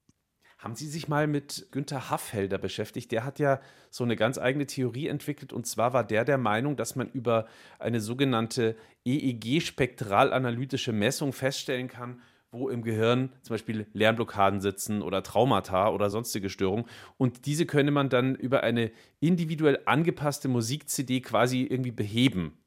[0.59, 3.13] Haben Sie sich mal mit Günther Haffelder beschäftigt?
[3.13, 5.53] Der hat ja so eine ganz eigene Theorie entwickelt.
[5.53, 7.47] Und zwar war der der Meinung, dass man über
[7.79, 15.91] eine sogenannte EEG-spektralanalytische Messung feststellen kann, wo im Gehirn zum Beispiel Lernblockaden sitzen oder Traumata
[15.91, 16.87] oder sonstige Störungen.
[17.19, 18.91] Und diese könne man dann über eine
[19.21, 22.59] individuell angepasste Musik-CD quasi irgendwie beheben.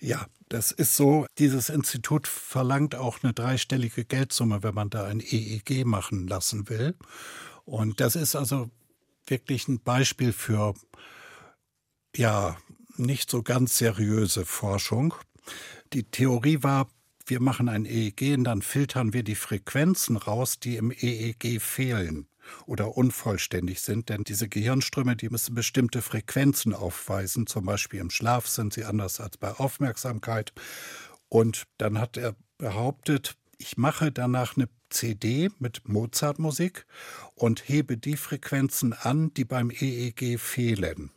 [0.00, 1.26] Ja, das ist so.
[1.38, 6.94] Dieses Institut verlangt auch eine dreistellige Geldsumme, wenn man da ein EEG machen lassen will.
[7.64, 8.70] Und das ist also
[9.26, 10.74] wirklich ein Beispiel für,
[12.14, 12.56] ja,
[12.96, 15.14] nicht so ganz seriöse Forschung.
[15.92, 16.88] Die Theorie war,
[17.26, 22.26] wir machen ein EEG und dann filtern wir die Frequenzen raus, die im EEG fehlen
[22.66, 28.46] oder unvollständig sind, denn diese Gehirnströme, die müssen bestimmte Frequenzen aufweisen, zum Beispiel im Schlaf
[28.46, 30.52] sind sie anders als bei Aufmerksamkeit.
[31.28, 36.86] Und dann hat er behauptet, ich mache danach eine CD mit Mozartmusik
[37.34, 41.10] und hebe die Frequenzen an, die beim EEG fehlen.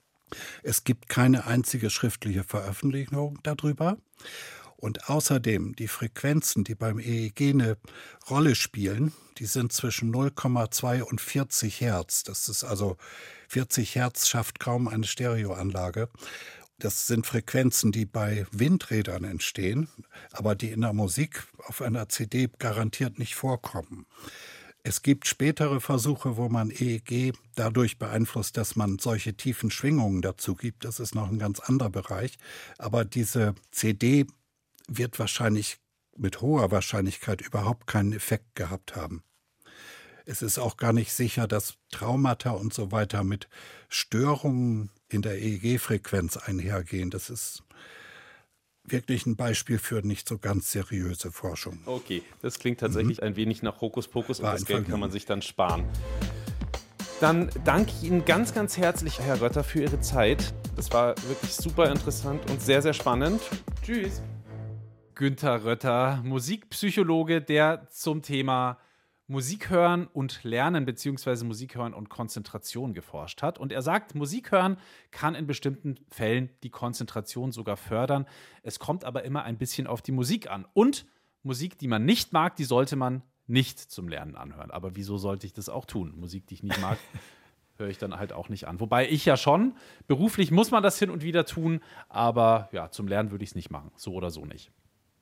[0.63, 3.97] Es gibt keine einzige schriftliche Veröffentlichung darüber.
[4.81, 7.77] Und außerdem die Frequenzen, die beim EEG eine
[8.29, 12.23] Rolle spielen, die sind zwischen 0,2 und 40 Hertz.
[12.23, 12.97] Das ist also
[13.47, 16.09] 40 Hertz schafft kaum eine Stereoanlage.
[16.79, 19.87] Das sind Frequenzen, die bei Windrädern entstehen,
[20.31, 24.07] aber die in der Musik auf einer CD garantiert nicht vorkommen.
[24.81, 30.55] Es gibt spätere Versuche, wo man EEG dadurch beeinflusst, dass man solche tiefen Schwingungen dazu
[30.55, 30.85] gibt.
[30.85, 32.39] Das ist noch ein ganz anderer Bereich.
[32.79, 34.25] Aber diese CD
[34.97, 35.77] wird wahrscheinlich
[36.17, 39.23] mit hoher Wahrscheinlichkeit überhaupt keinen Effekt gehabt haben.
[40.25, 43.47] Es ist auch gar nicht sicher, dass Traumata und so weiter mit
[43.89, 47.09] Störungen in der EEG-Frequenz einhergehen.
[47.09, 47.63] Das ist
[48.83, 51.79] wirklich ein Beispiel für nicht so ganz seriöse Forschung.
[51.85, 55.41] Okay, das klingt tatsächlich ein wenig nach Hokuspokus und das Geld kann man sich dann
[55.41, 55.85] sparen.
[57.19, 60.53] Dann danke ich Ihnen ganz, ganz herzlich, Herr Rötter, für Ihre Zeit.
[60.75, 63.41] Das war wirklich super interessant und sehr, sehr spannend.
[63.83, 64.21] Tschüss.
[65.21, 68.79] Günther Rötter, Musikpsychologe, der zum Thema
[69.27, 73.59] Musik hören und lernen beziehungsweise Musik hören und Konzentration geforscht hat.
[73.59, 74.77] Und er sagt, Musik hören
[75.11, 78.25] kann in bestimmten Fällen die Konzentration sogar fördern.
[78.63, 80.65] Es kommt aber immer ein bisschen auf die Musik an.
[80.73, 81.05] Und
[81.43, 84.71] Musik, die man nicht mag, die sollte man nicht zum Lernen anhören.
[84.71, 86.15] Aber wieso sollte ich das auch tun?
[86.17, 86.97] Musik, die ich nicht mag,
[87.77, 88.79] höre ich dann halt auch nicht an.
[88.79, 89.75] Wobei ich ja schon,
[90.07, 91.79] beruflich muss man das hin und wieder tun,
[92.09, 93.91] aber ja, zum Lernen würde ich es nicht machen.
[93.97, 94.71] So oder so nicht.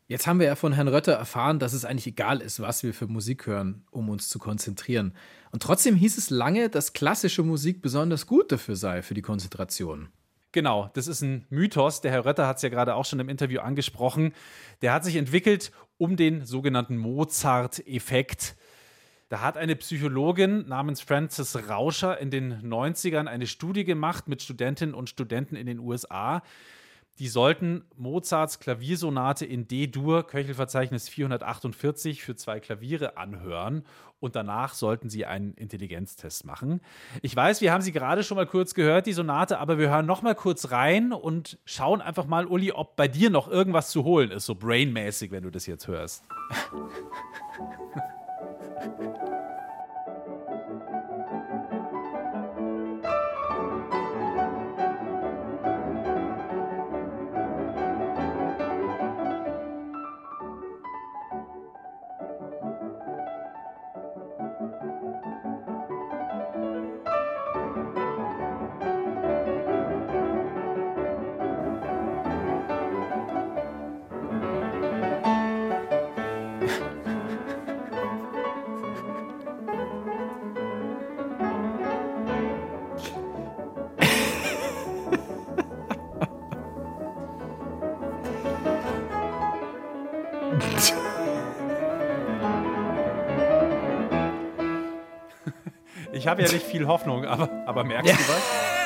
[0.10, 2.96] Jetzt haben wir ja von Herrn Rötter erfahren, dass es eigentlich egal ist, was wir
[2.96, 5.14] für Musik hören, um uns zu konzentrieren.
[5.52, 10.10] Und trotzdem hieß es lange, dass klassische Musik besonders gut dafür sei, für die Konzentration.
[10.52, 12.02] Genau, das ist ein Mythos.
[12.02, 14.34] Der Herr Rötter hat es ja gerade auch schon im Interview angesprochen.
[14.82, 18.56] Der hat sich entwickelt um den sogenannten Mozart-Effekt.
[19.30, 24.96] Da hat eine Psychologin namens Frances Rauscher in den 90ern eine Studie gemacht mit Studentinnen
[24.96, 26.42] und Studenten in den USA.
[27.20, 33.84] Die sollten Mozarts Klaviersonate in D-Dur, Köchelverzeichnis 448 für zwei Klaviere anhören
[34.22, 36.80] und danach sollten sie einen Intelligenztest machen.
[37.22, 40.06] Ich weiß, wir haben sie gerade schon mal kurz gehört, die Sonate, aber wir hören
[40.06, 44.06] noch mal kurz rein und schauen einfach mal, Uli, ob bei dir noch irgendwas zu
[44.06, 46.24] holen ist, so brainmäßig, wenn du das jetzt hörst.
[96.30, 98.44] habe ja nicht viel Hoffnung, aber, aber merkst du was?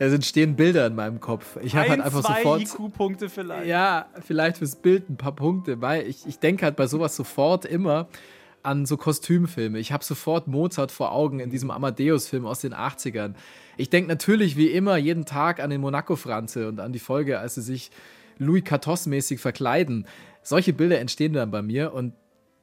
[0.00, 1.58] Es entstehen Bilder in meinem Kopf.
[1.60, 2.62] Ich habe halt Ein, einfach zwei sofort.
[2.62, 3.66] IQ-Punkte vielleicht.
[3.66, 7.64] Ja, vielleicht fürs Bild ein paar Punkte, weil ich, ich denke halt bei sowas sofort
[7.64, 8.06] immer
[8.62, 9.78] an so Kostümfilme.
[9.78, 13.34] Ich habe sofort Mozart vor Augen in diesem Amadeus-Film aus den 80ern.
[13.76, 17.56] Ich denke natürlich wie immer jeden Tag an den Monaco-Franze und an die Folge, als
[17.56, 17.90] sie sich
[18.38, 20.06] Louis XIV-mäßig verkleiden.
[20.42, 22.12] Solche Bilder entstehen dann bei mir und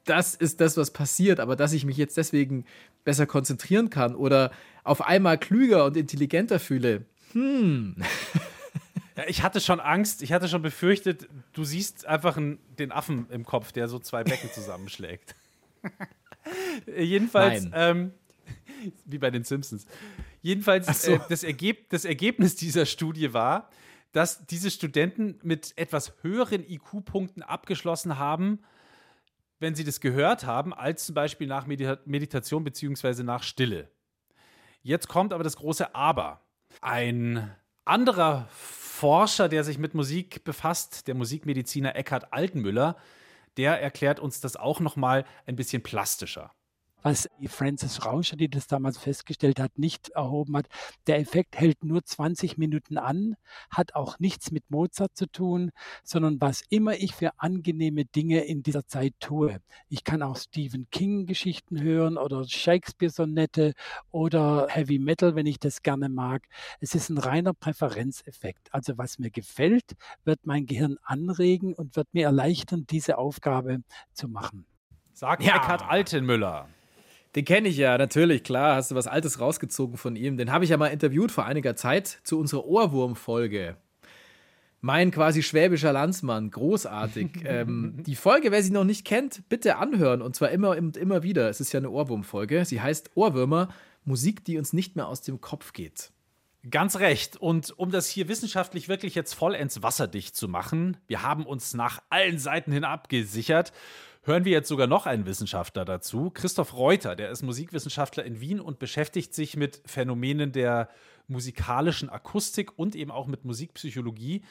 [0.06, 1.40] das ist das, was passiert.
[1.40, 2.66] Aber dass ich mich jetzt deswegen
[3.04, 4.52] besser konzentrieren kann oder
[4.84, 7.06] auf einmal klüger und intelligenter fühle,
[9.18, 13.28] Ja, ich hatte schon Angst, ich hatte schon befürchtet, du siehst einfach einen, den Affen
[13.30, 15.36] im Kopf, der so zwei Becken zusammenschlägt.
[16.98, 18.12] Jedenfalls, ähm,
[19.06, 19.86] wie bei den Simpsons.
[20.42, 21.14] Jedenfalls, so.
[21.14, 23.70] äh, das, Ergeb das Ergebnis dieser Studie war,
[24.12, 28.60] dass diese Studenten mit etwas höheren IQ-Punkten abgeschlossen haben,
[29.60, 33.24] wenn sie das gehört haben, als zum Beispiel nach Medita Meditation bzw.
[33.24, 33.90] nach Stille.
[34.82, 36.42] Jetzt kommt aber das große Aber.
[36.82, 42.98] Ein anderer Forscher, der sich mit Musik befasst, der Musikmediziner Eckhard Altenmüller,
[43.58, 46.52] der erklärt uns das auch noch mal ein bisschen plastischer.
[47.06, 50.66] Was Francis Rauscher, die das damals festgestellt hat, nicht erhoben hat.
[51.06, 53.36] Der Effekt hält nur 20 Minuten an,
[53.70, 55.70] hat auch nichts mit Mozart zu tun,
[56.04, 59.60] sondern was immer ich für angenehme Dinge in dieser Zeit tue.
[59.88, 63.74] Ich kann auch Stephen King Geschichten hören oder Shakespeare Sonette
[64.10, 66.48] oder Heavy Metal, wenn ich das gerne mag.
[66.80, 68.74] Es ist ein reiner Präferenzeffekt.
[68.74, 69.92] Also was mir gefällt,
[70.24, 74.66] wird mein Gehirn anregen und wird mir erleichtern, diese Aufgabe zu machen.
[75.14, 75.58] Sagt Ja.
[75.58, 76.68] Eckhard Altenmüller.
[77.36, 78.76] Den kenne ich ja, natürlich, klar.
[78.76, 80.38] Hast du was Altes rausgezogen von ihm.
[80.38, 83.76] Den habe ich ja mal interviewt vor einiger Zeit zu unserer Ohrwurm-Folge.
[84.80, 87.30] Mein quasi schwäbischer Landsmann, großartig.
[87.46, 91.24] ähm, die Folge, wer sie noch nicht kennt, bitte anhören und zwar immer und immer
[91.24, 91.50] wieder.
[91.50, 92.64] Es ist ja eine Ohrwurm-Folge.
[92.64, 93.70] Sie heißt Ohrwürmer,
[94.06, 96.12] Musik, die uns nicht mehr aus dem Kopf geht.
[96.70, 97.36] Ganz recht.
[97.38, 102.02] Und um das hier wissenschaftlich wirklich jetzt vollends wasserdicht zu machen, wir haben uns nach
[102.10, 103.74] allen Seiten hin abgesichert,
[104.26, 106.32] hören wir jetzt sogar noch einen Wissenschaftler dazu.
[106.32, 110.90] Christoph Reuter, der ist Musikwissenschaftler in Wien und beschäftigt sich mit Phänomenen der
[111.28, 114.44] musikalischen Akustik und eben auch mit Musikpsychologie.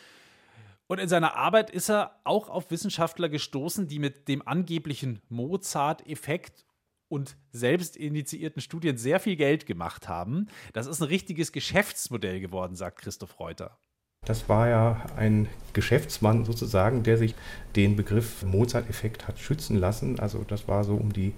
[0.87, 6.65] Und in seiner Arbeit ist er auch auf Wissenschaftler gestoßen, die mit dem angeblichen Mozart-Effekt
[7.09, 10.47] und selbst initiierten Studien sehr viel Geld gemacht haben.
[10.73, 13.79] Das ist ein richtiges Geschäftsmodell geworden, sagt Christoph Reuter.
[14.25, 17.35] Das war ja ein Geschäftsmann sozusagen, der sich
[17.77, 20.21] den Begriff Mozart-Effekt hat schützen lassen.
[20.21, 21.33] Also das war so um die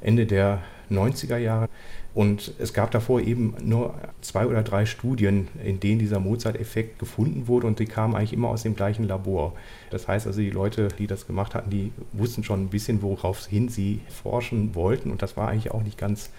[0.00, 1.68] Ende der 90er Jahre.
[2.14, 7.48] Und es gab davor eben nur zwei oder drei Studien, in denen dieser Mozart-Effekt gefunden
[7.48, 9.54] wurde und die kamen eigentlich immer aus dem gleichen Labor.
[9.90, 13.46] Das heißt also, die Leute, die das gemacht hatten, die wussten schon ein bisschen, worauf
[13.46, 16.30] hin sie forschen wollten und das war eigentlich auch nicht ganz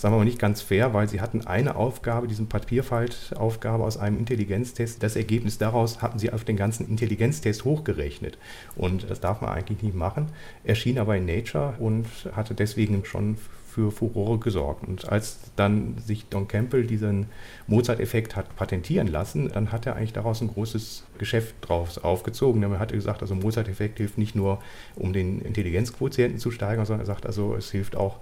[0.00, 4.18] sagen wir mal nicht ganz fair, weil sie hatten eine Aufgabe, diesen Papierfaltaufgabe aus einem
[4.18, 5.02] Intelligenztest.
[5.02, 8.38] Das Ergebnis daraus hatten sie auf den ganzen Intelligenztest hochgerechnet.
[8.76, 10.28] Und das darf man eigentlich nicht machen.
[10.64, 13.38] Erschien aber in Nature und hatte deswegen schon
[13.68, 14.88] für Furore gesorgt.
[14.88, 17.26] Und als dann sich Don Campbell diesen
[17.68, 22.62] Mozart-Effekt hat patentieren lassen, dann hat er eigentlich daraus ein großes Geschäft drauf aufgezogen.
[22.62, 24.60] Er hat gesagt, also Mozart-Effekt hilft nicht nur,
[24.96, 28.16] um den Intelligenzquotienten zu steigern, sondern er sagt also, es hilft auch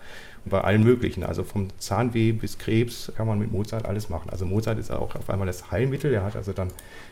[0.48, 1.24] bei allen möglichen.
[1.24, 4.30] Also vom Zahnweh bis Krebs kann man mit Mozart alles machen.
[4.30, 6.12] Also Mozart ist auch auf einmal das Heilmittel.
[6.12, 6.68] Er hat also dann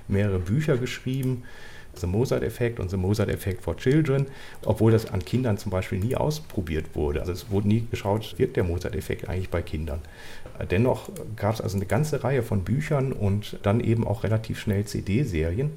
[0.09, 1.43] mehrere Bücher geschrieben
[1.97, 4.27] The Mozart-Effekt und The Mozart-Effekt for Children,
[4.65, 7.21] obwohl das an Kindern zum Beispiel nie ausprobiert wurde.
[7.21, 10.01] Also es wurde nie geschaut, wirkt der Mozart-Effekt eigentlich bei Kindern.
[10.71, 14.85] Dennoch gab es also eine ganze Reihe von Büchern und dann eben auch relativ schnell
[14.85, 15.71] CD-Serien.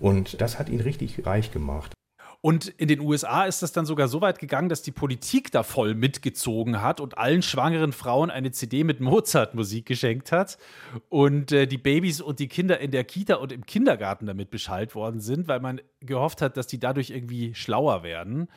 [0.00, 1.92] Und das hat ihn richtig reich gemacht.
[2.44, 5.62] Und in den USA ist das dann sogar so weit gegangen, dass die Politik da
[5.62, 10.58] voll mitgezogen hat und allen schwangeren Frauen eine CD mit Mozart-Musik geschenkt hat.
[11.08, 14.96] Und äh, die Babys und die Kinder in der Kita und im Kindergarten damit beschallt
[14.96, 18.48] worden sind, weil man gehofft hat, dass die dadurch irgendwie schlauer werden.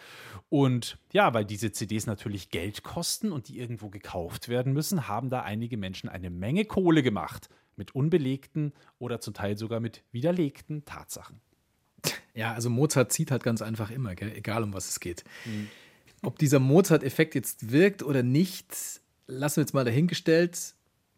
[0.50, 5.30] Und ja, weil diese CDs natürlich Geld kosten und die irgendwo gekauft werden müssen, haben
[5.30, 7.50] da einige Menschen eine Menge Kohle gemacht.
[7.76, 11.40] Mit unbelegten oder zum Teil sogar mit widerlegten Tatsachen.
[12.34, 14.32] Ja, also Mozart zieht halt ganz einfach immer, gell?
[14.36, 15.24] egal um was es geht.
[15.46, 15.70] Mhm.
[16.22, 18.68] Ob dieser Mozart-Effekt jetzt wirkt oder nicht,
[19.28, 20.74] lassen wir jetzt mal dahingestellt.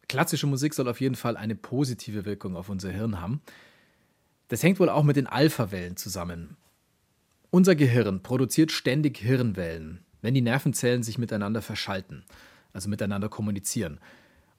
[0.09, 3.41] Klassische Musik soll auf jeden Fall eine positive Wirkung auf unser Hirn haben.
[4.47, 6.55] Das hängt wohl auch mit den Alpha-Wellen zusammen.
[7.49, 12.23] Unser Gehirn produziert ständig Hirnwellen, wenn die Nervenzellen sich miteinander verschalten,
[12.73, 13.99] also miteinander kommunizieren.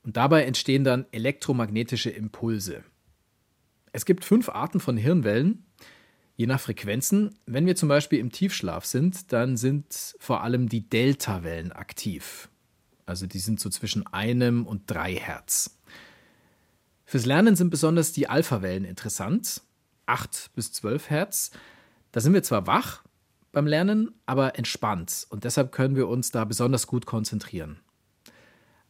[0.03, 2.85] Und dabei entstehen dann elektromagnetische Impulse.
[3.93, 5.65] Es gibt fünf Arten von Hirnwellen,
[6.39, 10.89] Je nach Frequenzen, wenn wir zum Beispiel im Tiefschlaf sind, dann sind vor allem die
[10.89, 12.49] Delta-Wellen aktiv.
[13.07, 15.77] Also die sind so zwischen einem und drei Hertz.
[17.07, 19.63] Fürs Lernen sind besonders die Alpha-Wellen interessant,
[20.07, 21.51] 8 bis 12 Hertz.
[22.13, 23.03] Da sind wir zwar wach
[23.51, 27.81] beim Lernen, aber entspannt und deshalb können wir uns da besonders gut konzentrieren.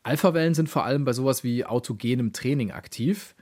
[0.02, 3.34] Alpha-Wellen sind vor allem bei sowas wie autogenem Training aktiv.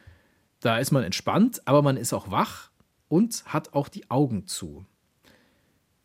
[0.61, 2.71] Da ist man entspannt, aber man ist auch wach
[3.09, 4.85] und hat auch die Augen zu.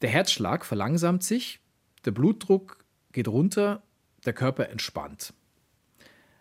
[0.02, 1.60] Der Herzschlag verlangsamt sich,
[2.06, 3.84] der Blutdruck geht runter,
[4.26, 5.34] der Körper entspannt.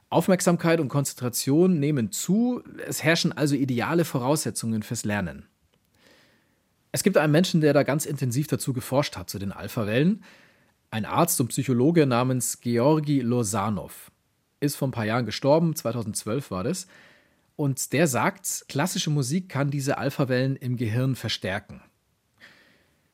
[0.09, 5.47] Aufmerksamkeit und Konzentration nehmen zu, es herrschen also ideale Voraussetzungen fürs Lernen.
[6.93, 10.25] Es gibt einen Menschen, der da ganz intensiv dazu geforscht hat, zu den Alpha-Wellen.
[10.91, 14.11] Ein Arzt und Psychologe namens Georgi Losanov.
[14.59, 16.89] Ist vor ein paar Jahren gestorben, 2012 war das.
[17.61, 21.83] Und der sagt, klassische Musik kann diese Alphawellen im Gehirn verstärken.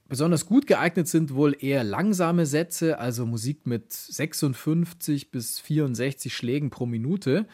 [0.08, 6.70] Besonders gut geeignet sind wohl eher langsame Sätze, also Musik mit 56 bis 64 Schlägen
[6.70, 7.48] pro Minute.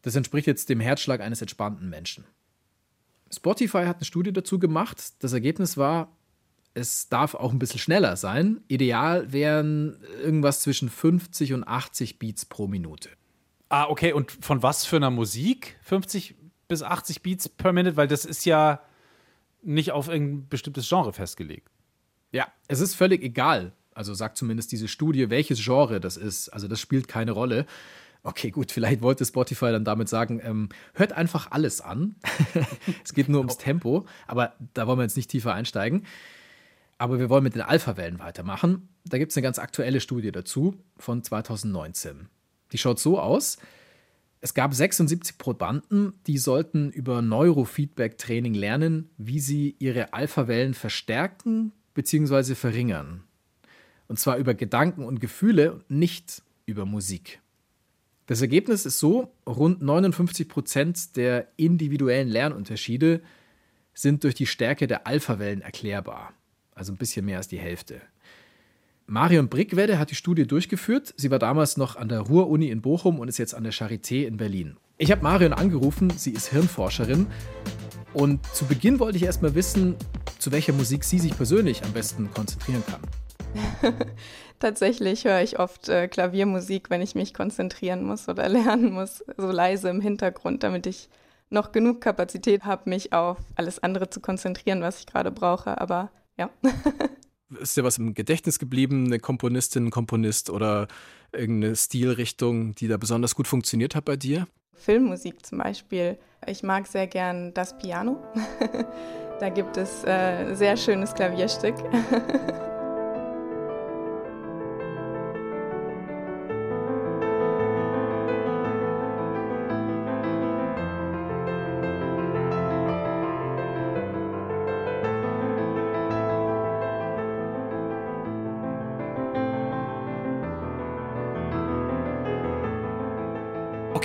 [0.00, 2.24] Das entspricht jetzt dem Herzschlag eines entspannten Menschen.
[3.32, 5.22] Spotify hat eine Studie dazu gemacht.
[5.22, 6.16] Das Ergebnis war,
[6.74, 8.60] es darf auch ein bisschen schneller sein.
[8.66, 13.08] Ideal wären irgendwas zwischen 50 und 80 Beats pro Minute.
[13.72, 14.12] Ah, okay.
[14.12, 15.78] Und von was für einer Musik?
[15.80, 16.34] 50
[16.68, 17.96] bis 80 Beats per Minute?
[17.96, 18.82] Weil das ist ja
[19.62, 21.70] nicht auf irgendein bestimmtes Genre festgelegt.
[22.32, 23.72] Ja, es ist völlig egal.
[23.94, 26.50] Also sagt zumindest diese Studie, welches Genre das ist.
[26.50, 27.64] Also das spielt keine Rolle.
[28.22, 32.16] Okay, gut, vielleicht wollte Spotify dann damit sagen, ähm, hört einfach alles an.
[33.04, 36.04] es geht nur ums Tempo, aber da wollen wir jetzt nicht tiefer einsteigen.
[36.98, 38.90] Aber wir wollen mit den Alpha-Wellen weitermachen.
[39.06, 42.28] Da gibt es eine ganz aktuelle Studie dazu von 2019.
[42.72, 43.58] Die schaut so aus.
[44.40, 52.56] Es gab 76 Probanden, die sollten über Neurofeedback-Training lernen, wie sie ihre Alpha-Wellen verstärken bzw.
[52.56, 53.22] verringern.
[54.08, 57.40] Und zwar über Gedanken und Gefühle, nicht über Musik.
[58.26, 63.22] Das Ergebnis ist so, rund 59 Prozent der individuellen Lernunterschiede
[63.94, 66.32] sind durch die Stärke der Alpha-Wellen erklärbar.
[66.74, 68.00] Also ein bisschen mehr als die Hälfte.
[69.12, 71.12] Marion Brickwedde hat die Studie durchgeführt.
[71.18, 74.24] Sie war damals noch an der Ruhr-Uni in Bochum und ist jetzt an der Charité
[74.24, 74.78] in Berlin.
[74.96, 77.26] Ich habe Marion angerufen, sie ist Hirnforscherin.
[78.14, 79.96] Und zu Beginn wollte ich erstmal wissen,
[80.38, 83.92] zu welcher Musik sie sich persönlich am besten konzentrieren kann.
[84.60, 89.50] Tatsächlich höre ich oft äh, Klaviermusik, wenn ich mich konzentrieren muss oder lernen muss, so
[89.50, 91.10] leise im Hintergrund, damit ich
[91.50, 95.78] noch genug Kapazität habe, mich auf alles andere zu konzentrieren, was ich gerade brauche.
[95.78, 96.48] Aber ja.
[97.60, 100.88] Ist dir was im Gedächtnis geblieben, eine Komponistin, Komponist oder
[101.32, 104.46] irgendeine Stilrichtung, die da besonders gut funktioniert hat bei dir?
[104.74, 106.18] Filmmusik zum Beispiel.
[106.46, 108.22] Ich mag sehr gern das Piano.
[109.40, 111.74] da gibt es äh, sehr schönes Klavierstück.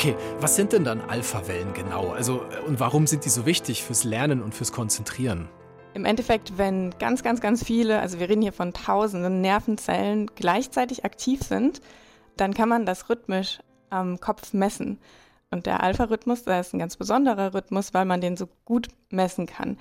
[0.07, 2.11] Okay, was sind denn dann Alpha-Wellen genau?
[2.11, 5.49] Also, und warum sind die so wichtig fürs Lernen und fürs Konzentrieren?
[5.95, 11.03] Im Endeffekt, wenn ganz, ganz, ganz viele, also wir reden hier von tausenden Nervenzellen gleichzeitig
[11.03, 11.81] aktiv sind,
[12.37, 14.97] dann kann man das rhythmisch am Kopf messen.
[15.51, 19.45] Und der Alpha-Rhythmus, das ist ein ganz besonderer Rhythmus, weil man den so gut messen
[19.45, 19.77] kann.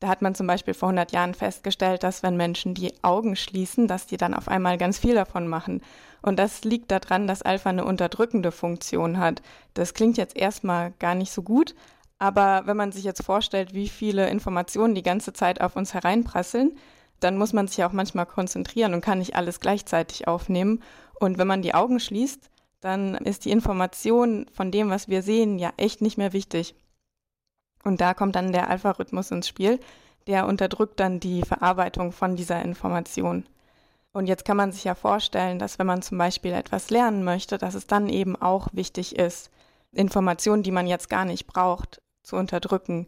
[0.00, 3.88] Da hat man zum Beispiel vor 100 Jahren festgestellt, dass wenn Menschen die Augen schließen,
[3.88, 5.82] dass die dann auf einmal ganz viel davon machen.
[6.22, 9.42] Und das liegt daran, dass Alpha eine unterdrückende Funktion hat.
[9.74, 11.74] Das klingt jetzt erstmal gar nicht so gut,
[12.18, 16.76] aber wenn man sich jetzt vorstellt, wie viele Informationen die ganze Zeit auf uns hereinprasseln,
[17.20, 20.82] dann muss man sich auch manchmal konzentrieren und kann nicht alles gleichzeitig aufnehmen.
[21.18, 25.58] Und wenn man die Augen schließt, dann ist die Information von dem, was wir sehen,
[25.58, 26.76] ja echt nicht mehr wichtig.
[27.84, 29.78] Und da kommt dann der Alpha-Rhythmus ins Spiel,
[30.26, 33.46] der unterdrückt dann die Verarbeitung von dieser Information.
[34.12, 37.58] Und jetzt kann man sich ja vorstellen, dass wenn man zum Beispiel etwas lernen möchte,
[37.58, 39.50] dass es dann eben auch wichtig ist,
[39.92, 43.06] Informationen, die man jetzt gar nicht braucht, zu unterdrücken.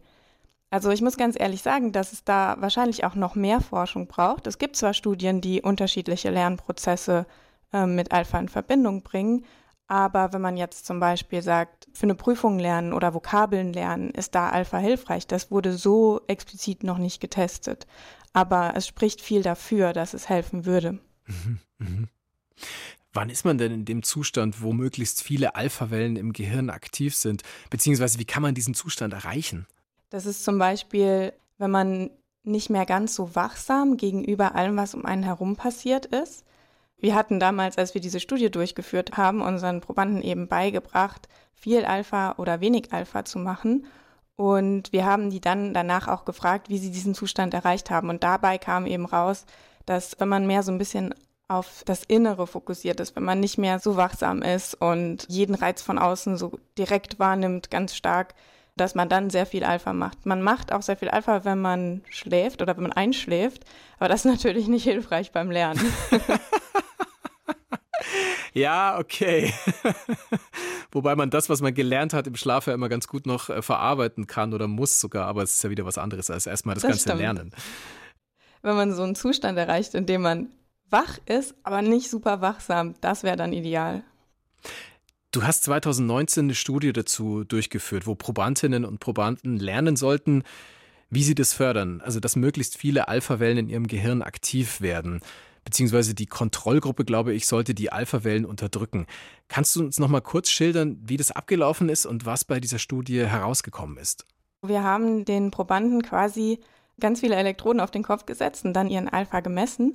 [0.70, 4.46] Also ich muss ganz ehrlich sagen, dass es da wahrscheinlich auch noch mehr Forschung braucht.
[4.46, 7.26] Es gibt zwar Studien, die unterschiedliche Lernprozesse
[7.72, 9.44] äh, mit Alpha in Verbindung bringen,
[9.90, 14.36] aber wenn man jetzt zum Beispiel sagt, für eine Prüfung lernen oder Vokabeln lernen, ist
[14.36, 15.26] da Alpha hilfreich.
[15.26, 17.88] Das wurde so explizit noch nicht getestet.
[18.32, 21.00] Aber es spricht viel dafür, dass es helfen würde.
[21.26, 22.08] Mhm, mhm.
[23.12, 27.42] Wann ist man denn in dem Zustand, wo möglichst viele Alpha-Wellen im Gehirn aktiv sind?
[27.68, 29.66] Beziehungsweise wie kann man diesen Zustand erreichen?
[30.08, 32.10] Das ist zum Beispiel, wenn man
[32.44, 36.44] nicht mehr ganz so wachsam gegenüber allem, was um einen herum passiert ist.
[37.00, 42.34] Wir hatten damals, als wir diese Studie durchgeführt haben, unseren Probanden eben beigebracht, viel Alpha
[42.36, 43.86] oder wenig Alpha zu machen.
[44.36, 48.08] Und wir haben die dann danach auch gefragt, wie sie diesen Zustand erreicht haben.
[48.08, 49.44] Und dabei kam eben raus,
[49.86, 51.14] dass wenn man mehr so ein bisschen
[51.48, 55.82] auf das Innere fokussiert ist, wenn man nicht mehr so wachsam ist und jeden Reiz
[55.82, 58.34] von außen so direkt wahrnimmt, ganz stark,
[58.76, 60.26] dass man dann sehr viel Alpha macht.
[60.26, 63.64] Man macht auch sehr viel Alpha, wenn man schläft oder wenn man einschläft,
[63.98, 65.80] aber das ist natürlich nicht hilfreich beim Lernen.
[68.52, 69.52] Ja, okay.
[70.92, 73.62] Wobei man das, was man gelernt hat im Schlaf ja immer ganz gut noch äh,
[73.62, 76.82] verarbeiten kann oder muss sogar, aber es ist ja wieder was anderes als erstmal das,
[76.82, 77.20] das ganze stimmt.
[77.20, 77.52] Lernen.
[78.62, 80.48] Wenn man so einen Zustand erreicht, in dem man
[80.90, 84.02] wach ist, aber nicht super wachsam, das wäre dann ideal.
[85.30, 90.42] Du hast 2019 eine Studie dazu durchgeführt, wo Probandinnen und Probanden lernen sollten,
[91.08, 95.20] wie sie das fördern, also dass möglichst viele Alpha-Wellen in ihrem Gehirn aktiv werden
[95.70, 99.06] beziehungsweise die Kontrollgruppe, glaube ich, sollte die Alpha-Wellen unterdrücken.
[99.46, 102.80] Kannst du uns noch mal kurz schildern, wie das abgelaufen ist und was bei dieser
[102.80, 104.26] Studie herausgekommen ist?
[104.66, 106.58] Wir haben den Probanden quasi
[106.98, 109.94] ganz viele Elektroden auf den Kopf gesetzt und dann ihren Alpha gemessen.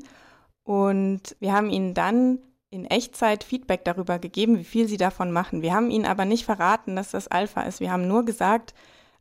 [0.63, 5.61] Und wir haben ihnen dann in Echtzeit Feedback darüber gegeben, wie viel sie davon machen.
[5.61, 7.81] Wir haben ihnen aber nicht verraten, dass das Alpha ist.
[7.81, 8.73] Wir haben nur gesagt,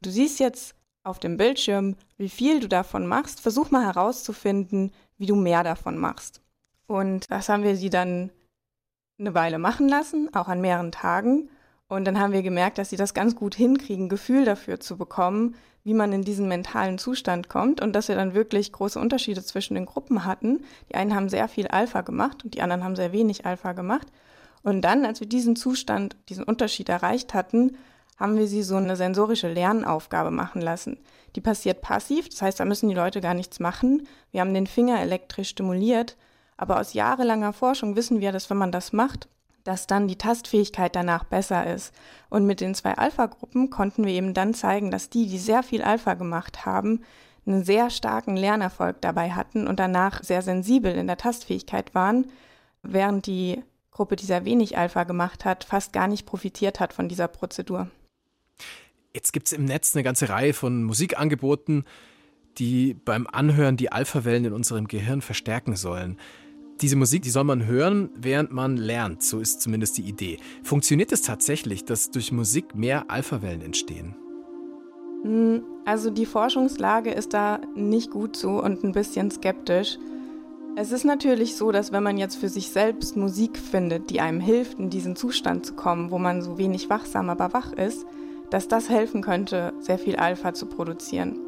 [0.03, 3.41] du siehst jetzt auf dem Bildschirm, wie viel du davon machst.
[3.41, 6.44] Versuch mal herauszufinden, wie du mehr davon machst.
[6.87, 8.31] Und das haben wir sie dann
[9.19, 11.49] eine Weile machen lassen, auch an mehreren Tagen.
[11.89, 15.55] Und dann haben wir gemerkt, dass sie das ganz gut hinkriegen, Gefühl dafür zu bekommen,
[15.85, 19.75] wie man in diesen mentalen Zustand kommt und dass wir dann wirklich große Unterschiede zwischen
[19.75, 20.65] den Gruppen hatten.
[20.89, 24.09] Die einen haben sehr viel Alpha gemacht und die anderen haben sehr wenig Alpha gemacht.
[24.63, 27.77] Und dann, als wir diesen Zustand, diesen Unterschied erreicht hatten,
[28.17, 30.99] haben wir sie so eine sensorische Lernaufgabe machen lassen.
[31.37, 34.07] Die passiert passiv, das heißt, da müssen die Leute gar nichts machen.
[34.31, 36.17] Wir haben den Finger elektrisch stimuliert,
[36.57, 39.29] aber aus jahrelanger Forschung wissen wir, dass wenn man das macht,
[39.65, 41.93] dass dann die Tastfähigkeit danach besser ist.
[42.29, 45.83] Und mit den zwei Alpha-Gruppen konnten wir eben dann zeigen, dass die, die sehr viel
[45.83, 47.01] Alpha gemacht haben,
[47.47, 52.27] einen sehr starken Lernerfolg dabei hatten und danach sehr sensibel in der Tastfähigkeit waren,
[52.83, 57.09] während die Gruppe, die sehr wenig Alpha gemacht hat, fast gar nicht profitiert hat von
[57.09, 57.89] dieser Prozedur.
[59.15, 61.85] Jetzt gibt es im Netz eine ganze Reihe von Musikangeboten,
[62.59, 66.19] die beim Anhören die Alphawellen in unserem Gehirn verstärken sollen.
[66.81, 69.23] Diese Musik, die soll man hören, während man lernt.
[69.23, 70.39] So ist zumindest die Idee.
[70.63, 74.17] Funktioniert es tatsächlich, dass durch Musik mehr Alphawellen entstehen?
[75.23, 79.99] Hm, Also die Forschungslage ist da nicht gut so und ein bisschen skeptisch.
[80.77, 84.41] Es ist natürlich so, dass wenn man jetzt für sich selbst Musik findet, die einem
[84.41, 88.05] hilft, in diesen Zustand zu kommen, wo man so wenig wachsam, aber wach ist,
[88.51, 91.39] dass das helfen könnte, sehr viel Alpha zu produzieren.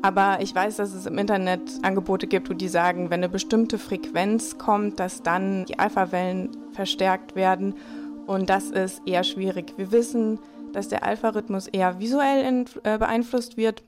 [0.00, 3.78] Aber ich weiß, dass es im Internet Angebote gibt, wo die sagen, wenn eine bestimmte
[3.78, 7.74] Frequenz kommt, dass dann die Alpha-Wellen verstärkt werden.
[8.26, 9.74] Und das ist eher schwierig.
[9.76, 10.38] Wir wissen,
[10.72, 13.82] dass der Alpha-Rhythmus eher visuell in, äh, beeinflusst wird.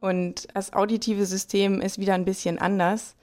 [0.00, 3.16] Und das auditive System ist wieder ein bisschen anders.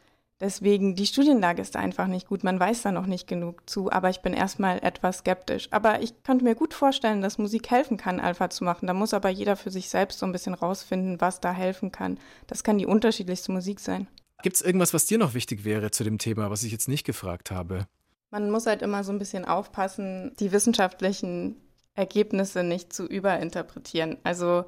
[0.45, 2.43] Deswegen, die Studienlage ist da einfach nicht gut.
[2.43, 5.69] Man weiß da noch nicht genug zu, aber ich bin erstmal etwas skeptisch.
[5.71, 8.85] Aber ich könnte mir gut vorstellen, dass Musik helfen kann, Alpha zu machen.
[8.85, 12.19] Da muss aber jeder für sich selbst so ein bisschen rausfinden, was da helfen kann.
[12.45, 14.07] Das kann die unterschiedlichste Musik sein.
[14.43, 17.07] Gibt es irgendwas, was dir noch wichtig wäre zu dem Thema, was ich jetzt nicht
[17.07, 17.87] gefragt habe?
[18.29, 21.55] Man muss halt immer so ein bisschen aufpassen, die wissenschaftlichen
[21.95, 24.17] Ergebnisse nicht zu überinterpretieren.
[24.23, 24.65] Also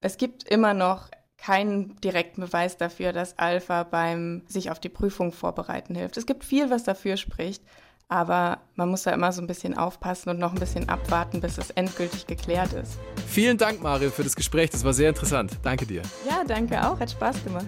[0.00, 1.10] es gibt immer noch
[1.42, 6.16] keinen direkten Beweis dafür, dass Alpha beim sich auf die Prüfung vorbereiten hilft.
[6.16, 7.62] Es gibt viel, was dafür spricht,
[8.08, 11.58] aber man muss da immer so ein bisschen aufpassen und noch ein bisschen abwarten, bis
[11.58, 12.98] es endgültig geklärt ist.
[13.26, 14.70] Vielen Dank, Mario, für das Gespräch.
[14.70, 15.58] Das war sehr interessant.
[15.62, 16.02] Danke dir.
[16.28, 17.00] Ja, danke auch.
[17.00, 17.66] Hat Spaß gemacht.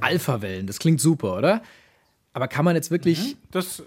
[0.00, 1.62] Alpha-Wellen, das klingt super, oder?
[2.32, 3.36] Aber kann man jetzt wirklich.
[3.50, 3.82] Das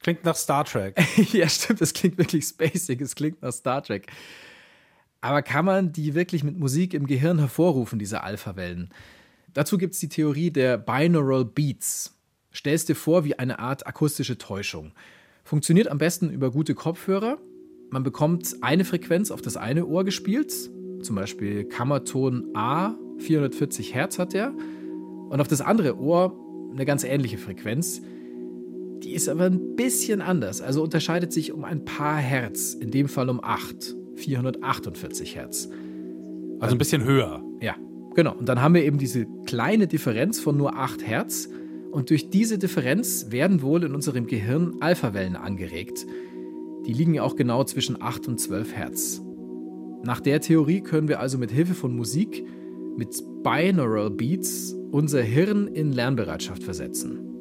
[0.00, 0.96] klingt nach Star Trek.
[1.32, 4.06] ja, stimmt, das klingt wirklich spacig, es klingt nach Star Trek.
[5.24, 8.90] Aber kann man die wirklich mit Musik im Gehirn hervorrufen, diese Alpha-Wellen?
[9.54, 12.14] Dazu gibt es die Theorie der Binaural Beats.
[12.54, 14.92] Stellst dir vor wie eine Art akustische Täuschung.
[15.42, 17.38] Funktioniert am besten über gute Kopfhörer.
[17.88, 20.52] Man bekommt eine Frequenz auf das eine Ohr gespielt,
[21.00, 24.52] zum Beispiel Kammerton A, 440 Hertz hat der,
[25.30, 26.38] und auf das andere Ohr
[26.70, 28.02] eine ganz ähnliche Frequenz.
[29.02, 33.08] Die ist aber ein bisschen anders, also unterscheidet sich um ein paar Hertz, in dem
[33.08, 35.68] Fall um 8, 448 Hertz.
[36.60, 37.42] Also ein bisschen höher.
[37.60, 37.76] Ja,
[38.14, 38.34] genau.
[38.34, 41.48] Und dann haben wir eben diese kleine Differenz von nur 8 Hertz.
[41.90, 46.06] Und durch diese Differenz werden wohl in unserem Gehirn Alphawellen angeregt.
[46.86, 49.22] Die liegen ja auch genau zwischen 8 und 12 Hertz.
[50.02, 52.44] Nach der Theorie können wir also mit Hilfe von Musik,
[52.96, 57.33] mit Binaural Beats, unser Hirn in Lernbereitschaft versetzen.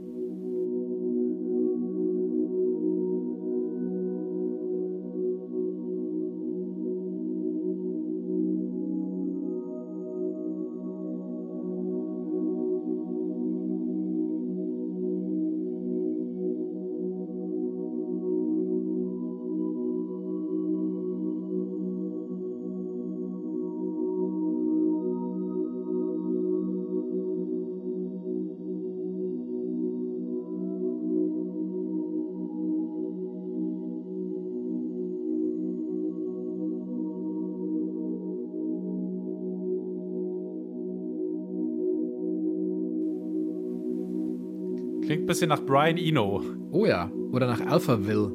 [45.44, 46.42] Bisschen nach Brian Eno.
[46.72, 48.32] Oh ja, oder nach Alphaville.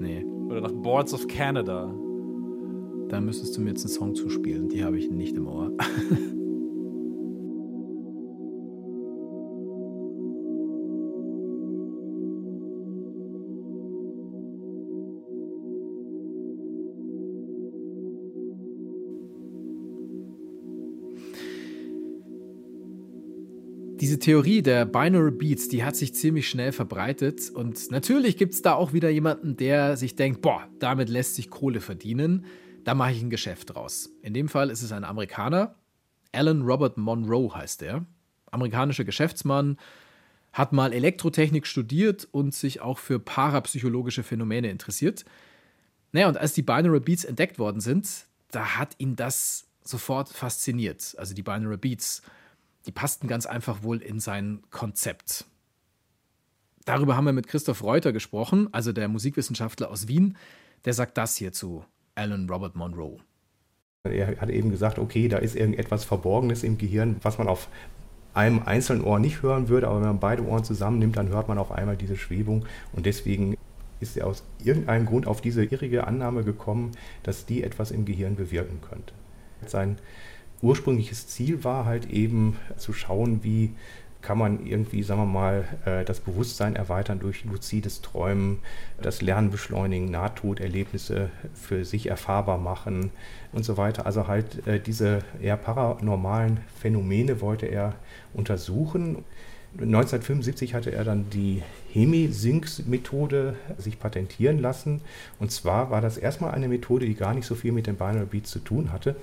[0.00, 1.94] Nee, Oder nach Boards of Canada.
[3.08, 4.68] da müsstest du mir jetzt einen Song zuspielen.
[4.68, 5.72] Die habe ich nicht im Ohr.
[24.00, 28.62] Diese Theorie der Binaural Beats, die hat sich ziemlich schnell verbreitet und natürlich gibt es
[28.62, 32.46] da auch wieder jemanden, der sich denkt, boah, damit lässt sich Kohle verdienen,
[32.84, 34.08] da mache ich ein Geschäft draus.
[34.22, 35.74] In dem Fall ist es ein Amerikaner,
[36.32, 38.06] Alan Robert Monroe heißt er,
[38.50, 39.76] amerikanischer Geschäftsmann,
[40.54, 45.26] hat mal Elektrotechnik studiert und sich auch für parapsychologische Phänomene interessiert.
[46.12, 48.08] Naja, und als die Binaural Beats entdeckt worden sind,
[48.50, 51.14] da hat ihn das sofort fasziniert.
[51.18, 52.22] Also die Binaural Beats,
[52.86, 55.46] die passten ganz einfach wohl in sein Konzept.
[56.84, 60.36] Darüber haben wir mit Christoph Reuter gesprochen, also der Musikwissenschaftler aus Wien.
[60.84, 63.18] Der sagt das hier zu Alan Robert Monroe.
[64.04, 67.68] Er hat eben gesagt, okay, da ist irgendetwas Verborgenes im Gehirn, was man auf
[68.32, 71.58] einem einzelnen Ohr nicht hören würde, aber wenn man beide Ohren zusammennimmt, dann hört man
[71.58, 73.56] auf einmal diese Schwebung und deswegen
[73.98, 78.36] ist er aus irgendeinem Grund auf diese irrige Annahme gekommen, dass die etwas im Gehirn
[78.36, 79.12] bewirken könnte.
[79.66, 79.98] Sein
[80.62, 83.72] ursprüngliches Ziel war halt eben zu schauen, wie
[84.22, 88.58] kann man irgendwie, sagen wir mal, äh, das Bewusstsein erweitern durch luzides Träumen,
[89.00, 93.10] das Lernen beschleunigen, Nahtoderlebnisse für sich erfahrbar machen
[93.52, 94.06] und so weiter.
[94.06, 97.94] Also halt äh, diese eher paranormalen Phänomene wollte er
[98.34, 99.24] untersuchen.
[99.72, 105.00] 1975 hatte er dann die Hemi-Sync-Methode sich patentieren lassen.
[105.38, 108.26] Und zwar war das erstmal eine Methode, die gar nicht so viel mit den Binary
[108.26, 109.14] Beats zu tun hatte,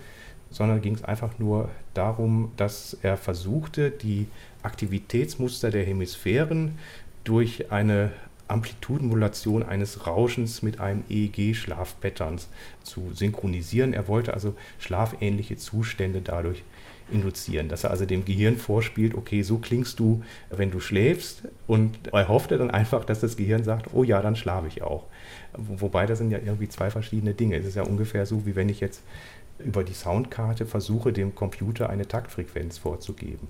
[0.50, 4.28] sondern ging es einfach nur darum, dass er versuchte, die
[4.64, 6.78] Aktivitätsmuster der Hemisphären
[7.24, 8.12] durch eine
[8.48, 12.48] Amplitudenmodulation eines Rauschens mit einem EEG-Schlafpatterns
[12.84, 13.94] zu synchronisieren.
[13.94, 16.64] Er wollte also schlafähnliche Zustände dadurch
[17.12, 21.98] induzieren, dass er also dem Gehirn vorspielt, okay, so klingst du, wenn du schläfst und
[22.12, 25.06] er hoffte dann einfach, dass das Gehirn sagt, oh ja, dann schlafe ich auch.
[25.56, 27.56] Wobei das sind ja irgendwie zwei verschiedene Dinge.
[27.56, 29.02] Es ist ja ungefähr so, wie wenn ich jetzt
[29.60, 33.48] über die Soundkarte versuche, dem Computer eine Taktfrequenz vorzugeben.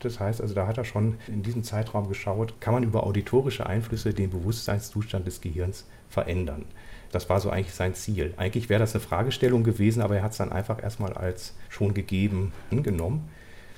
[0.00, 3.66] Das heißt also, da hat er schon in diesem Zeitraum geschaut, kann man über auditorische
[3.66, 6.64] Einflüsse den Bewusstseinszustand des Gehirns verändern.
[7.12, 8.34] Das war so eigentlich sein Ziel.
[8.36, 11.94] Eigentlich wäre das eine Fragestellung gewesen, aber er hat es dann einfach erstmal als schon
[11.94, 13.28] gegeben angenommen.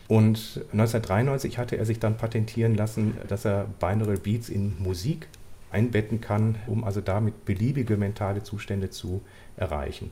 [0.06, 5.28] Und 1993 hatte er sich dann patentieren lassen, dass er Binaural Beats in Musik
[5.70, 9.22] einbetten kann, um also damit beliebige mentale Zustände zu
[9.56, 10.10] erreichen.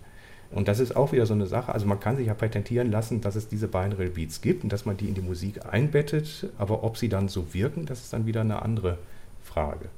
[0.53, 1.73] Und das ist auch wieder so eine Sache.
[1.73, 4.85] Also man kann sich ja patentieren lassen, dass es diese Binaural Beats gibt und dass
[4.85, 6.49] man die in die Musik einbettet.
[6.59, 8.99] Aber ob sie dann so wirken, das ist dann wieder eine andere
[9.43, 9.89] Frage.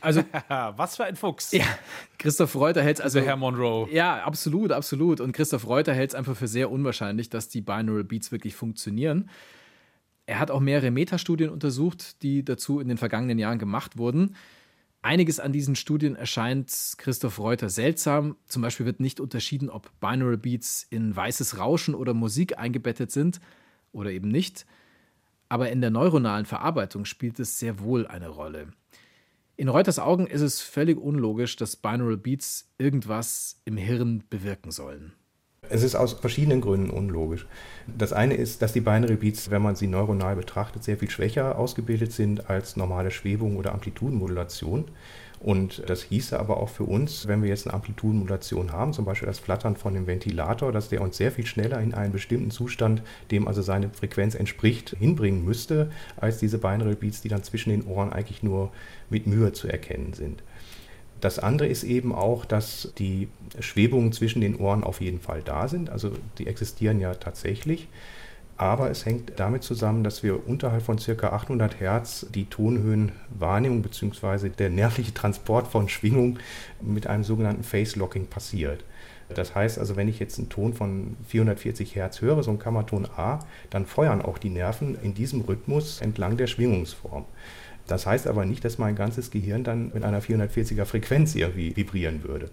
[0.00, 1.52] Also, was für ein Fuchs.
[1.52, 1.64] Ja,
[2.18, 3.20] Christoph Reuter hält es also.
[3.20, 3.88] Herr Monroe.
[3.90, 5.20] Ja, absolut, absolut.
[5.20, 9.30] Und Christoph Reuter hält es einfach für sehr unwahrscheinlich, dass die Binaural Beats wirklich funktionieren.
[10.26, 14.36] Er hat auch mehrere Metastudien untersucht, die dazu in den vergangenen Jahren gemacht wurden.
[15.02, 18.36] Einiges an diesen Studien erscheint Christoph Reuter seltsam.
[18.46, 23.40] Zum Beispiel wird nicht unterschieden, ob Binaural Beats in weißes Rauschen oder Musik eingebettet sind
[23.92, 24.66] oder eben nicht.
[25.48, 28.72] Aber in der neuronalen Verarbeitung spielt es sehr wohl eine Rolle.
[29.56, 35.12] In Reuters Augen ist es völlig unlogisch, dass Binaural Beats irgendwas im Hirn bewirken sollen.
[35.70, 37.46] Es ist aus verschiedenen Gründen unlogisch.
[37.86, 41.58] Das eine ist, dass die Binary Beats, wenn man sie neuronal betrachtet, sehr viel schwächer
[41.58, 44.86] ausgebildet sind als normale Schwebung oder Amplitudenmodulation.
[45.38, 49.26] Und das hieße aber auch für uns, wenn wir jetzt eine Amplitudenmodulation haben, zum Beispiel
[49.26, 53.02] das Flattern von dem Ventilator, dass der uns sehr viel schneller in einen bestimmten Zustand,
[53.30, 57.86] dem also seine Frequenz entspricht, hinbringen müsste, als diese Binary Beats, die dann zwischen den
[57.86, 58.72] Ohren eigentlich nur
[59.10, 60.42] mit Mühe zu erkennen sind.
[61.26, 63.26] Das andere ist eben auch, dass die
[63.58, 65.90] Schwebungen zwischen den Ohren auf jeden Fall da sind.
[65.90, 67.88] Also die existieren ja tatsächlich.
[68.56, 71.30] Aber es hängt damit zusammen, dass wir unterhalb von ca.
[71.30, 74.50] 800 Hertz die Tonhöhenwahrnehmung bzw.
[74.50, 76.38] der nervliche Transport von Schwingung
[76.80, 78.84] mit einem sogenannten Phase Locking passiert.
[79.34, 83.06] Das heißt also, wenn ich jetzt einen Ton von 440 Hertz höre, so ein Kammerton
[83.16, 87.24] A, dann feuern auch die Nerven in diesem Rhythmus entlang der Schwingungsform.
[87.86, 92.24] Das heißt aber nicht, dass mein ganzes Gehirn dann mit einer 440er Frequenz irgendwie vibrieren
[92.24, 92.50] würde.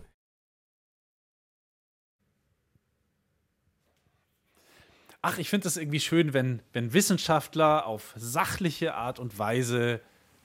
[5.25, 10.01] Ach, ich finde es irgendwie schön, wenn, wenn Wissenschaftler auf sachliche Art und Weise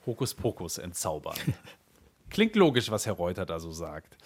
[0.07, 1.37] Hokuspokus entzaubern.
[2.31, 4.17] Klingt logisch, was Herr Reuter da so sagt.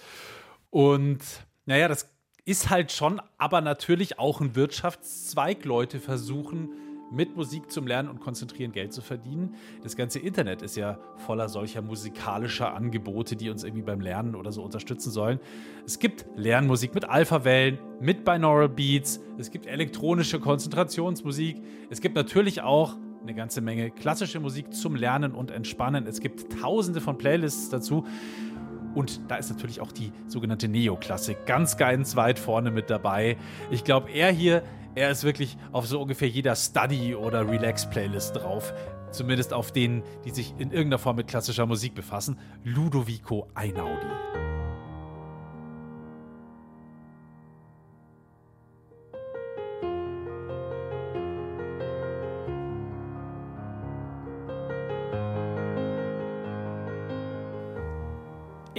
[0.70, 1.20] Und
[1.66, 2.10] naja, das
[2.44, 5.64] ist halt schon, aber natürlich auch ein Wirtschaftszweig.
[5.64, 6.70] Leute versuchen,
[7.12, 9.54] mit Musik zum Lernen und Konzentrieren Geld zu verdienen.
[9.82, 14.50] Das ganze Internet ist ja voller solcher musikalischer Angebote, die uns irgendwie beim Lernen oder
[14.50, 15.38] so unterstützen sollen.
[15.86, 21.60] Es gibt Lernmusik mit Alpha-Wellen, mit Binaural Beats, es gibt elektronische Konzentrationsmusik,
[21.90, 26.06] es gibt natürlich auch eine ganze Menge klassische Musik zum Lernen und Entspannen.
[26.06, 28.04] Es gibt tausende von Playlists dazu.
[28.94, 33.36] Und da ist natürlich auch die sogenannte Neoklassik ganz, ganz weit vorne mit dabei.
[33.70, 34.62] Ich glaube, er hier
[34.94, 38.74] er ist wirklich auf so ungefähr jeder Study- oder Relax-Playlist drauf.
[39.10, 42.38] Zumindest auf denen, die sich in irgendeiner Form mit klassischer Musik befassen.
[42.64, 44.51] Ludovico Einaudi.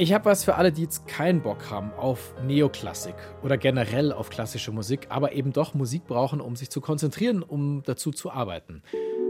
[0.03, 4.29] Ich habe was für alle, die jetzt keinen Bock haben auf Neoklassik oder generell auf
[4.29, 8.83] klassische Musik, aber eben doch Musik brauchen, um sich zu konzentrieren, um dazu zu arbeiten.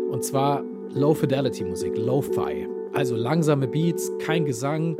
[0.09, 0.63] Und zwar
[0.95, 2.67] Low-Fidelity-Musik, Lo-Fi.
[2.91, 4.97] Also langsame Beats, kein Gesang.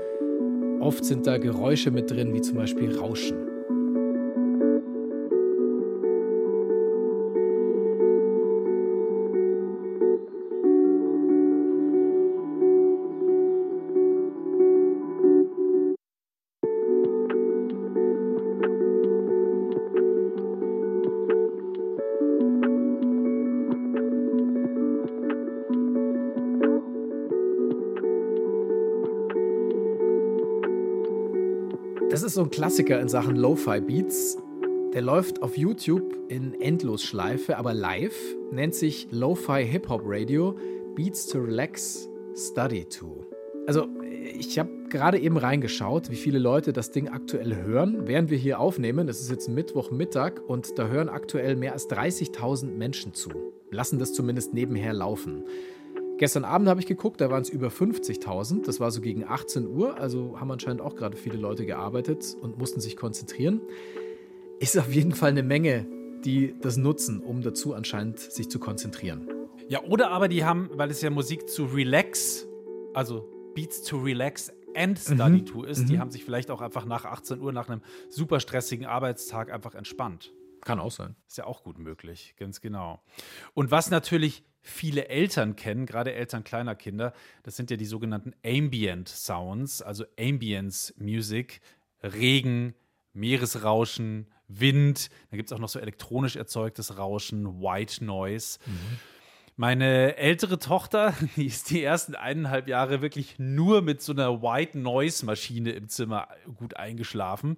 [0.80, 3.53] Oft sind da Geräusche mit drin, wie zum Beispiel Rauschen.
[32.14, 34.38] Das ist so ein Klassiker in Sachen Lo-Fi-Beats.
[34.94, 38.14] Der läuft auf YouTube in Endlosschleife, aber live,
[38.52, 40.56] nennt sich Lo-Fi Hip-Hop Radio.
[40.94, 43.26] Beats to Relax Study to.
[43.66, 43.88] Also,
[44.38, 48.60] ich habe gerade eben reingeschaut, wie viele Leute das Ding aktuell hören, während wir hier
[48.60, 49.10] aufnehmen.
[49.10, 53.32] Es ist jetzt Mittwochmittag und da hören aktuell mehr als 30.000 Menschen zu.
[53.72, 55.46] Lassen das zumindest nebenher laufen.
[56.20, 58.66] Gestern Abend habe ich geguckt, da waren es über 50.000.
[58.66, 62.58] Das war so gegen 18 Uhr, also haben anscheinend auch gerade viele Leute gearbeitet und
[62.58, 63.62] mussten sich konzentrieren.
[64.60, 65.86] Ist auf jeden Fall eine Menge,
[66.24, 69.28] die das nutzen, um dazu anscheinend sich zu konzentrieren.
[69.68, 72.48] Ja, oder aber die haben, weil es ja Musik zu relax,
[72.94, 75.46] also Beats to relax and study Mhm.
[75.46, 78.86] to ist, die haben sich vielleicht auch einfach nach 18 Uhr, nach einem super stressigen
[78.86, 80.32] Arbeitstag einfach entspannt.
[80.62, 81.16] Kann auch sein.
[81.28, 83.02] Ist ja auch gut möglich, ganz genau.
[83.54, 88.34] Und was natürlich viele Eltern kennen, gerade Eltern kleiner Kinder, das sind ja die sogenannten
[88.46, 91.62] Ambient Sounds, also Ambience Music,
[92.02, 92.74] Regen,
[93.14, 98.60] Meeresrauschen, Wind, dann gibt es auch noch so elektronisch erzeugtes Rauschen, White Noise.
[99.56, 104.80] Meine ältere Tochter, die ist die ersten eineinhalb Jahre wirklich nur mit so einer White
[104.80, 107.58] Noise Maschine im Zimmer gut eingeschlafen.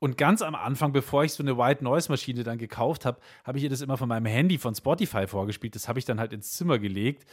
[0.00, 3.58] Und ganz am Anfang, bevor ich so eine White Noise Maschine dann gekauft habe, habe
[3.58, 5.74] ich ihr das immer von meinem Handy von Spotify vorgespielt.
[5.74, 7.24] Das habe ich dann halt ins Zimmer gelegt.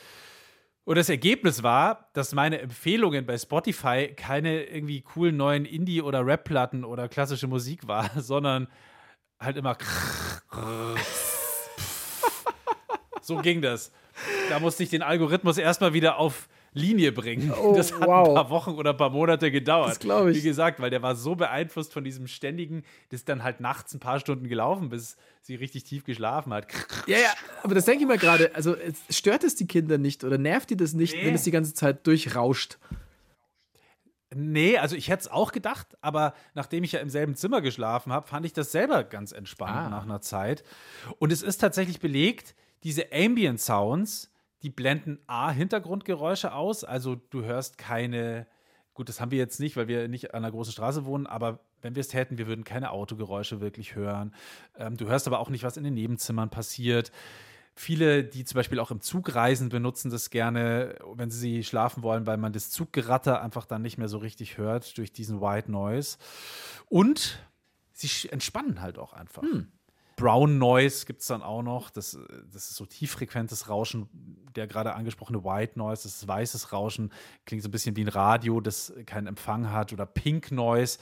[0.83, 6.25] Und das Ergebnis war, dass meine Empfehlungen bei Spotify keine irgendwie coolen neuen Indie- oder
[6.25, 8.67] Rap-Platten oder klassische Musik war, sondern
[9.39, 9.77] halt immer
[13.21, 13.91] so ging das.
[14.49, 17.51] Da musste ich den Algorithmus erstmal wieder auf Linie bringen.
[17.51, 18.29] Oh, das hat wow.
[18.29, 19.89] ein paar Wochen oder ein paar Monate gedauert.
[19.91, 20.37] Das glaub ich.
[20.37, 23.93] Wie gesagt, weil der war so beeinflusst von diesem ständigen, das ist dann halt nachts
[23.93, 26.67] ein paar Stunden gelaufen, bis sie richtig tief geschlafen hat.
[27.07, 28.55] Ja, ja, aber das denke ich mir gerade.
[28.55, 28.75] Also,
[29.09, 31.25] stört es die Kinder nicht oder nervt die das nicht, Nee.
[31.25, 32.77] wenn es die ganze Zeit durchrauscht?
[34.33, 38.13] Nee, also ich hätte es auch gedacht, aber nachdem ich ja im selben Zimmer geschlafen
[38.13, 39.89] habe, fand ich das selber ganz entspannt Ah.
[39.89, 40.63] nach einer Zeit.
[41.19, 44.30] Und es ist tatsächlich belegt, diese Ambient Sounds,
[44.63, 48.47] die blenden A, Hintergrundgeräusche aus, also du hörst keine,
[48.93, 51.59] gut, das haben wir jetzt nicht, weil wir nicht an einer großen Straße wohnen, aber
[51.81, 54.33] wenn wir es täten, wir würden keine Autogeräusche wirklich hören.
[54.77, 57.11] Ähm, du hörst aber auch nicht, was in den Nebenzimmern passiert.
[57.73, 62.27] Viele, die zum Beispiel auch im Zug reisen, benutzen das gerne, wenn sie schlafen wollen,
[62.27, 66.17] weil man das Zuggeratter einfach dann nicht mehr so richtig hört durch diesen White Noise.
[66.89, 67.39] Und
[67.93, 69.41] sie entspannen halt auch einfach.
[70.15, 71.89] Brown Noise gibt es dann auch noch.
[71.89, 72.17] Das,
[72.51, 74.09] das ist so tieffrequentes Rauschen.
[74.55, 77.11] Der gerade angesprochene White Noise, das ist weißes Rauschen,
[77.45, 79.93] klingt so ein bisschen wie ein Radio, das keinen Empfang hat.
[79.93, 80.99] Oder Pink Noise,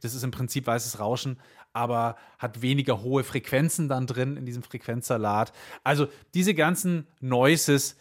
[0.00, 1.38] das ist im Prinzip weißes Rauschen,
[1.72, 5.52] aber hat weniger hohe Frequenzen dann drin in diesem Frequenzsalat.
[5.84, 7.96] Also diese ganzen Noises,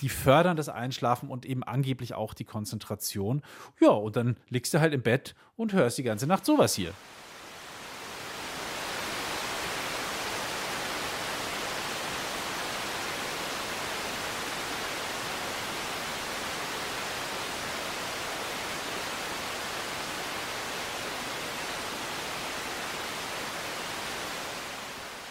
[0.00, 3.42] die fördern das Einschlafen und eben angeblich auch die Konzentration.
[3.80, 6.92] Ja, und dann liegst du halt im Bett und hörst die ganze Nacht sowas hier.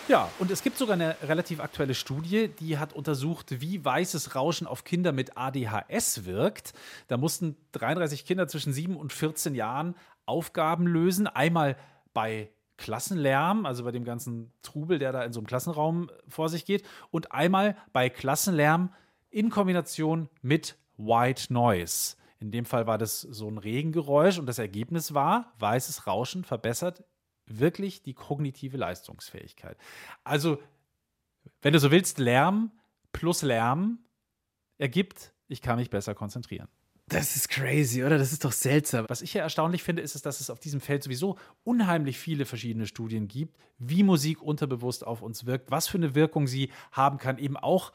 [0.08, 4.66] Ja, und es gibt sogar eine relativ aktuelle Studie, die hat untersucht, wie weißes Rauschen
[4.66, 6.72] auf Kinder mit ADHS wirkt.
[7.10, 9.96] Da mussten 33 Kinder zwischen 7 und 14 Jahren
[10.26, 11.28] Aufgaben lösen.
[11.28, 11.76] Einmal
[12.14, 16.64] bei Klassenlärm, also bei dem ganzen Trubel, der da in so einem Klassenraum vor sich
[16.64, 18.94] geht, und einmal bei Klassenlärm
[19.30, 22.16] in Kombination mit White Noise.
[22.40, 27.04] In dem Fall war das so ein Regengeräusch und das Ergebnis war, weißes Rauschen verbessert
[27.48, 29.78] wirklich die kognitive Leistungsfähigkeit.
[30.24, 30.60] Also,
[31.62, 32.72] wenn du so willst, Lärm
[33.12, 34.00] plus Lärm
[34.78, 36.68] ergibt, ich kann mich besser konzentrieren.
[37.10, 38.18] Das ist crazy, oder?
[38.18, 39.06] Das ist doch seltsam.
[39.08, 42.86] Was ich ja erstaunlich finde, ist, dass es auf diesem Feld sowieso unheimlich viele verschiedene
[42.86, 47.38] Studien gibt, wie Musik unterbewusst auf uns wirkt, was für eine Wirkung sie haben kann,
[47.38, 47.94] eben auch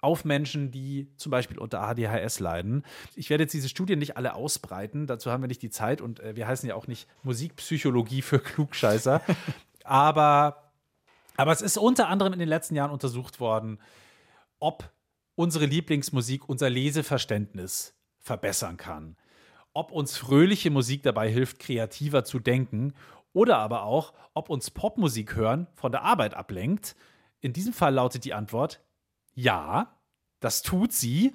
[0.00, 2.84] auf Menschen, die zum Beispiel unter ADHS leiden.
[3.14, 6.20] Ich werde jetzt diese Studien nicht alle ausbreiten, dazu haben wir nicht die Zeit und
[6.20, 9.20] äh, wir heißen ja auch nicht Musikpsychologie für Klugscheißer.
[9.84, 10.72] aber,
[11.36, 13.80] aber es ist unter anderem in den letzten Jahren untersucht worden,
[14.60, 14.92] ob
[15.34, 19.16] unsere Lieblingsmusik unser Leseverständnis verbessern kann.
[19.72, 22.94] Ob uns fröhliche Musik dabei hilft, kreativer zu denken
[23.32, 26.96] oder aber auch, ob uns Popmusik hören von der Arbeit ablenkt.
[27.40, 28.80] In diesem Fall lautet die Antwort
[29.38, 29.94] ja,
[30.40, 31.34] das tut sie.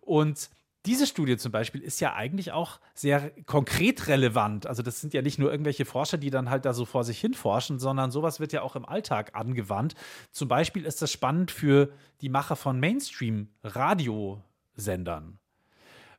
[0.00, 0.48] Und
[0.86, 4.66] diese Studie zum Beispiel ist ja eigentlich auch sehr konkret relevant.
[4.66, 7.20] Also das sind ja nicht nur irgendwelche Forscher, die dann halt da so vor sich
[7.20, 9.94] hin forschen, sondern sowas wird ja auch im Alltag angewandt.
[10.30, 15.38] Zum Beispiel ist das spannend für die Macher von Mainstream-Radiosendern.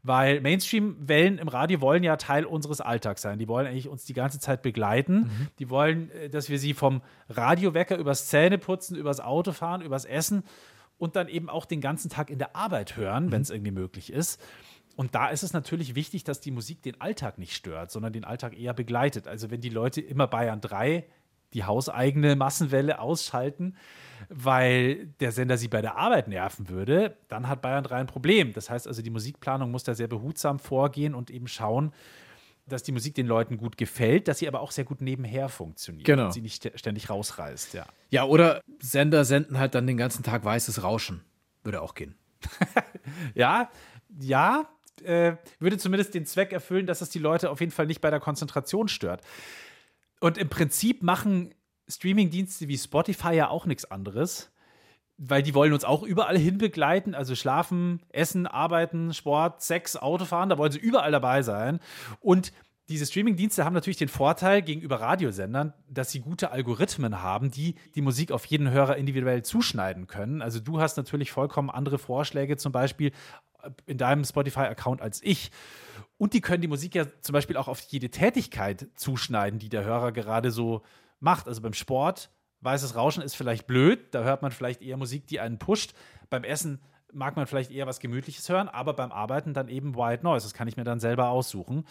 [0.05, 3.39] Weil Mainstream-Wellen im Radio wollen ja Teil unseres Alltags sein.
[3.39, 5.31] Die wollen eigentlich uns die ganze Zeit begleiten.
[5.59, 10.43] Die wollen, äh, dass wir sie vom Radiowecker übers Zähneputzen, übers Autofahren, übers Essen
[11.04, 14.14] und dann eben auch den ganzen Tag in der Arbeit hören, wenn es irgendwie möglich
[14.14, 14.41] ist.
[14.95, 18.24] Und da ist es natürlich wichtig, dass die Musik den Alltag nicht stört, sondern den
[18.24, 19.28] Alltag eher begleitet.
[19.28, 21.04] Also wenn die Leute immer Bayern 3
[21.54, 23.76] die hauseigene Massenwelle ausschalten,
[24.30, 28.54] weil der Sender sie bei der Arbeit nerven würde, dann hat Bayern 3 ein Problem.
[28.54, 31.91] Das heißt also, die Musikplanung muss da sehr behutsam vorgehen und eben schauen,
[32.66, 36.05] dass die Musik den Leuten gut gefällt, dass sie aber auch sehr gut nebenher funktioniert.
[36.05, 36.26] Genau.
[36.26, 37.86] Und sie nicht ständig rausreißt, ja.
[38.09, 41.24] Ja, oder Sender senden halt dann den ganzen Tag weißes Rauschen.
[41.64, 42.16] Würde auch gehen.
[43.36, 43.70] Ja,
[44.22, 44.70] ja,
[45.03, 48.09] äh, würde zumindest den Zweck erfüllen, dass es die Leute auf jeden Fall nicht bei
[48.09, 49.22] der Konzentration stört.
[50.22, 51.53] Und im Prinzip machen
[51.89, 54.53] Streamingdienste wie Spotify ja auch nichts anderes,
[55.26, 60.49] weil die wollen uns auch überall hin begleiten, also schlafen, essen, arbeiten, Sport, Sex, Autofahren,
[60.49, 61.80] da wollen sie überall dabei sein.
[62.19, 62.51] Und
[62.89, 68.01] diese Streamingdienste haben natürlich den Vorteil gegenüber Radiosendern, dass sie gute Algorithmen haben, die die
[68.01, 70.41] Musik auf jeden Hörer individuell zuschneiden können.
[70.41, 73.13] Also du hast natürlich vollkommen andere Vorschläge, zum Beispiel
[73.86, 75.51] in deinem Spotify-Account als ich.
[76.17, 79.86] Und die können die Musik ja zum Beispiel auch auf jede Tätigkeit zuschneiden, die der
[79.86, 80.82] Hörer gerade so
[81.21, 81.47] macht.
[81.47, 82.30] Also beim Sport,
[82.64, 85.93] weißes Rauschen ist vielleicht blöd, da hört man vielleicht eher Musik, die einen pusht.
[86.30, 90.24] Beim Essen mag man vielleicht eher was Gemütliches hören, aber beim Arbeiten dann eben White
[90.24, 90.45] Noise.
[90.45, 91.86] Das kann ich mir dann selber aussuchen.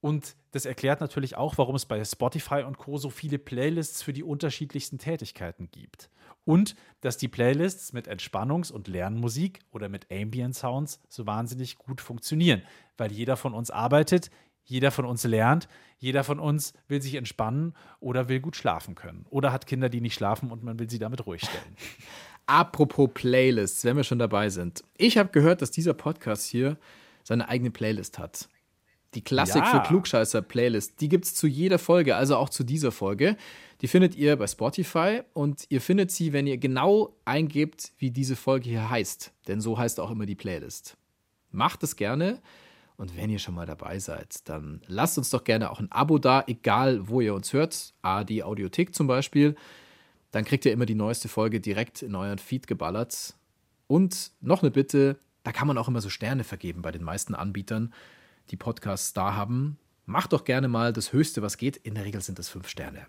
[0.00, 2.98] Und das erklärt natürlich auch, warum es bei Spotify und Co.
[2.98, 6.10] so viele Playlists für die unterschiedlichsten Tätigkeiten gibt.
[6.44, 12.00] Und dass die Playlists mit Entspannungs- und Lernmusik oder mit Ambient Sounds so wahnsinnig gut
[12.00, 12.62] funktionieren,
[12.96, 14.30] weil jeder von uns arbeitet,
[14.64, 19.26] jeder von uns lernt, jeder von uns will sich entspannen oder will gut schlafen können
[19.30, 21.76] oder hat Kinder, die nicht schlafen und man will sie damit ruhig stellen.
[22.46, 24.82] Apropos Playlists, wenn wir schon dabei sind.
[24.96, 26.76] Ich habe gehört, dass dieser Podcast hier
[27.22, 28.48] seine eigene Playlist hat.
[29.14, 29.70] Die Klassik Ja.
[29.70, 31.00] für Klugscheißer-Playlist.
[31.00, 33.36] Die gibt es zu jeder Folge, also auch zu dieser Folge.
[33.80, 38.36] Die findet ihr bei Spotify und ihr findet sie, wenn ihr genau eingebt, wie diese
[38.36, 39.32] Folge hier heißt.
[39.48, 40.96] Denn so heißt auch immer die Playlist.
[41.50, 42.40] Macht es gerne.
[43.02, 46.20] Und wenn ihr schon mal dabei seid, dann lasst uns doch gerne auch ein Abo
[46.20, 47.94] da, egal wo ihr uns hört.
[48.00, 49.56] ARD Audiothek zum Beispiel.
[50.30, 53.34] Dann kriegt ihr immer die neueste Folge direkt in euren Feed geballert.
[53.88, 57.34] Und noch eine Bitte, da kann man auch immer so Sterne vergeben bei den meisten
[57.34, 57.92] Anbietern,
[58.50, 59.78] die Podcasts da haben.
[60.06, 61.78] Macht doch gerne mal das Höchste, was geht.
[61.78, 63.08] In der Regel sind es fünf Sterne.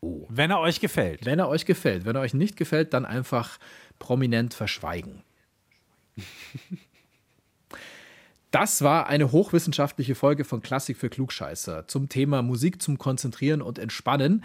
[0.00, 1.26] Wenn er euch gefällt.
[1.26, 2.06] Wenn er euch gefällt.
[2.06, 3.58] Wenn er euch nicht gefällt, dann einfach
[3.98, 5.22] prominent verschweigen.
[8.52, 13.78] Das war eine hochwissenschaftliche Folge von Klassik für Klugscheißer zum Thema Musik zum Konzentrieren und
[13.78, 14.44] Entspannen.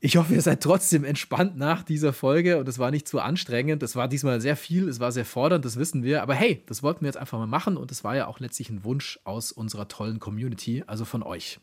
[0.00, 3.84] Ich hoffe, ihr seid trotzdem entspannt nach dieser Folge und es war nicht zu anstrengend.
[3.84, 6.20] Es war diesmal sehr viel, es war sehr fordernd, das wissen wir.
[6.20, 8.70] Aber hey, das wollten wir jetzt einfach mal machen und es war ja auch letztlich
[8.70, 11.60] ein Wunsch aus unserer tollen Community, also von euch.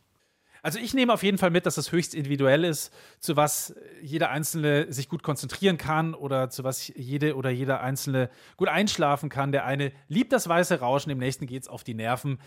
[0.63, 4.29] Also ich nehme auf jeden Fall mit, dass es höchst individuell ist, zu was jeder
[4.29, 9.51] Einzelne sich gut konzentrieren kann oder zu was jede oder jeder Einzelne gut einschlafen kann.
[9.51, 12.39] Der eine liebt das weiße Rauschen, dem nächsten geht es auf die Nerven.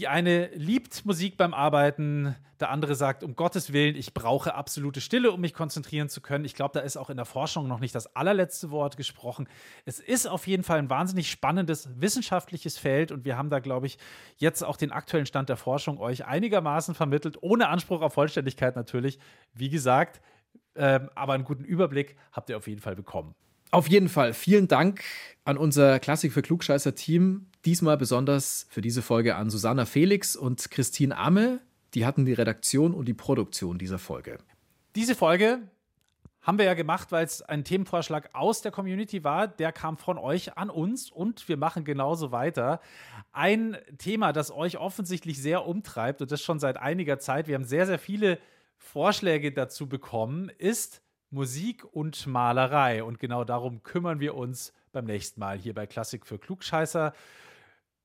[0.00, 5.02] Die eine liebt Musik beim Arbeiten, der andere sagt, um Gottes Willen, ich brauche absolute
[5.02, 6.46] Stille, um mich konzentrieren zu können.
[6.46, 9.46] Ich glaube, da ist auch in der Forschung noch nicht das allerletzte Wort gesprochen.
[9.84, 13.88] Es ist auf jeden Fall ein wahnsinnig spannendes wissenschaftliches Feld und wir haben da, glaube
[13.88, 13.98] ich,
[14.38, 19.18] jetzt auch den aktuellen Stand der Forschung euch einigermaßen vermittelt, ohne Anspruch auf Vollständigkeit natürlich.
[19.52, 20.22] Wie gesagt,
[20.76, 23.34] ähm, aber einen guten Überblick habt ihr auf jeden Fall bekommen.
[23.70, 25.02] Auf jeden Fall vielen Dank
[25.44, 27.49] an unser Klassik für Klugscheißer-Team.
[27.64, 31.60] Diesmal besonders für diese Folge an Susanna Felix und Christine Amme.
[31.94, 34.38] Die hatten die Redaktion und die Produktion dieser Folge.
[34.94, 35.60] Diese Folge
[36.40, 39.46] haben wir ja gemacht, weil es ein Themenvorschlag aus der Community war.
[39.46, 42.80] Der kam von euch an uns und wir machen genauso weiter.
[43.32, 47.46] Ein Thema, das euch offensichtlich sehr umtreibt und das schon seit einiger Zeit.
[47.46, 48.38] Wir haben sehr, sehr viele
[48.78, 53.04] Vorschläge dazu bekommen, ist Musik und Malerei.
[53.04, 57.12] Und genau darum kümmern wir uns beim nächsten Mal hier bei Klassik für Klugscheißer.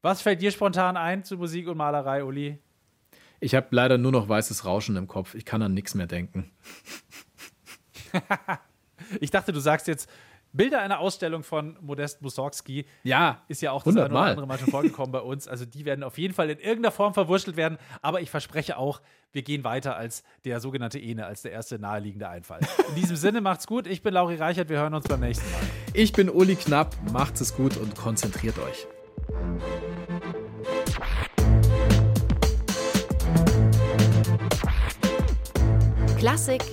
[0.06, 2.60] Was fällt dir spontan ein zu Musik und Malerei, Uli?
[3.40, 5.34] Ich habe leider nur noch weißes Rauschen im Kopf.
[5.34, 6.52] Ich kann an nichts mehr denken.
[9.20, 10.10] Ich dachte, du sagst jetzt
[10.52, 12.86] Bilder einer Ausstellung von Modest Mussorgsky.
[13.04, 15.48] Ja, Ist ja auch das eine oder andere Mal schon vorgekommen bei uns.
[15.48, 17.78] Also die werden auf jeden Fall in irgendeiner Form verwurschtelt werden.
[18.02, 19.02] Aber ich verspreche auch,
[19.32, 22.62] wir gehen weiter als der sogenannte Ene, als der erste naheliegende Einfall.
[22.90, 23.86] In diesem Sinne macht's gut.
[23.86, 24.70] Ich bin Lauri Reichert.
[24.70, 25.62] Wir hören uns beim nächsten Mal.
[25.94, 26.96] Ich bin Uli Knapp.
[27.12, 28.88] Macht es gut und konzentriert euch.
[36.18, 36.64] Klassik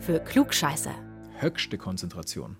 [0.00, 0.94] für Klugscheißer.
[1.38, 2.56] Höchste Konzentration.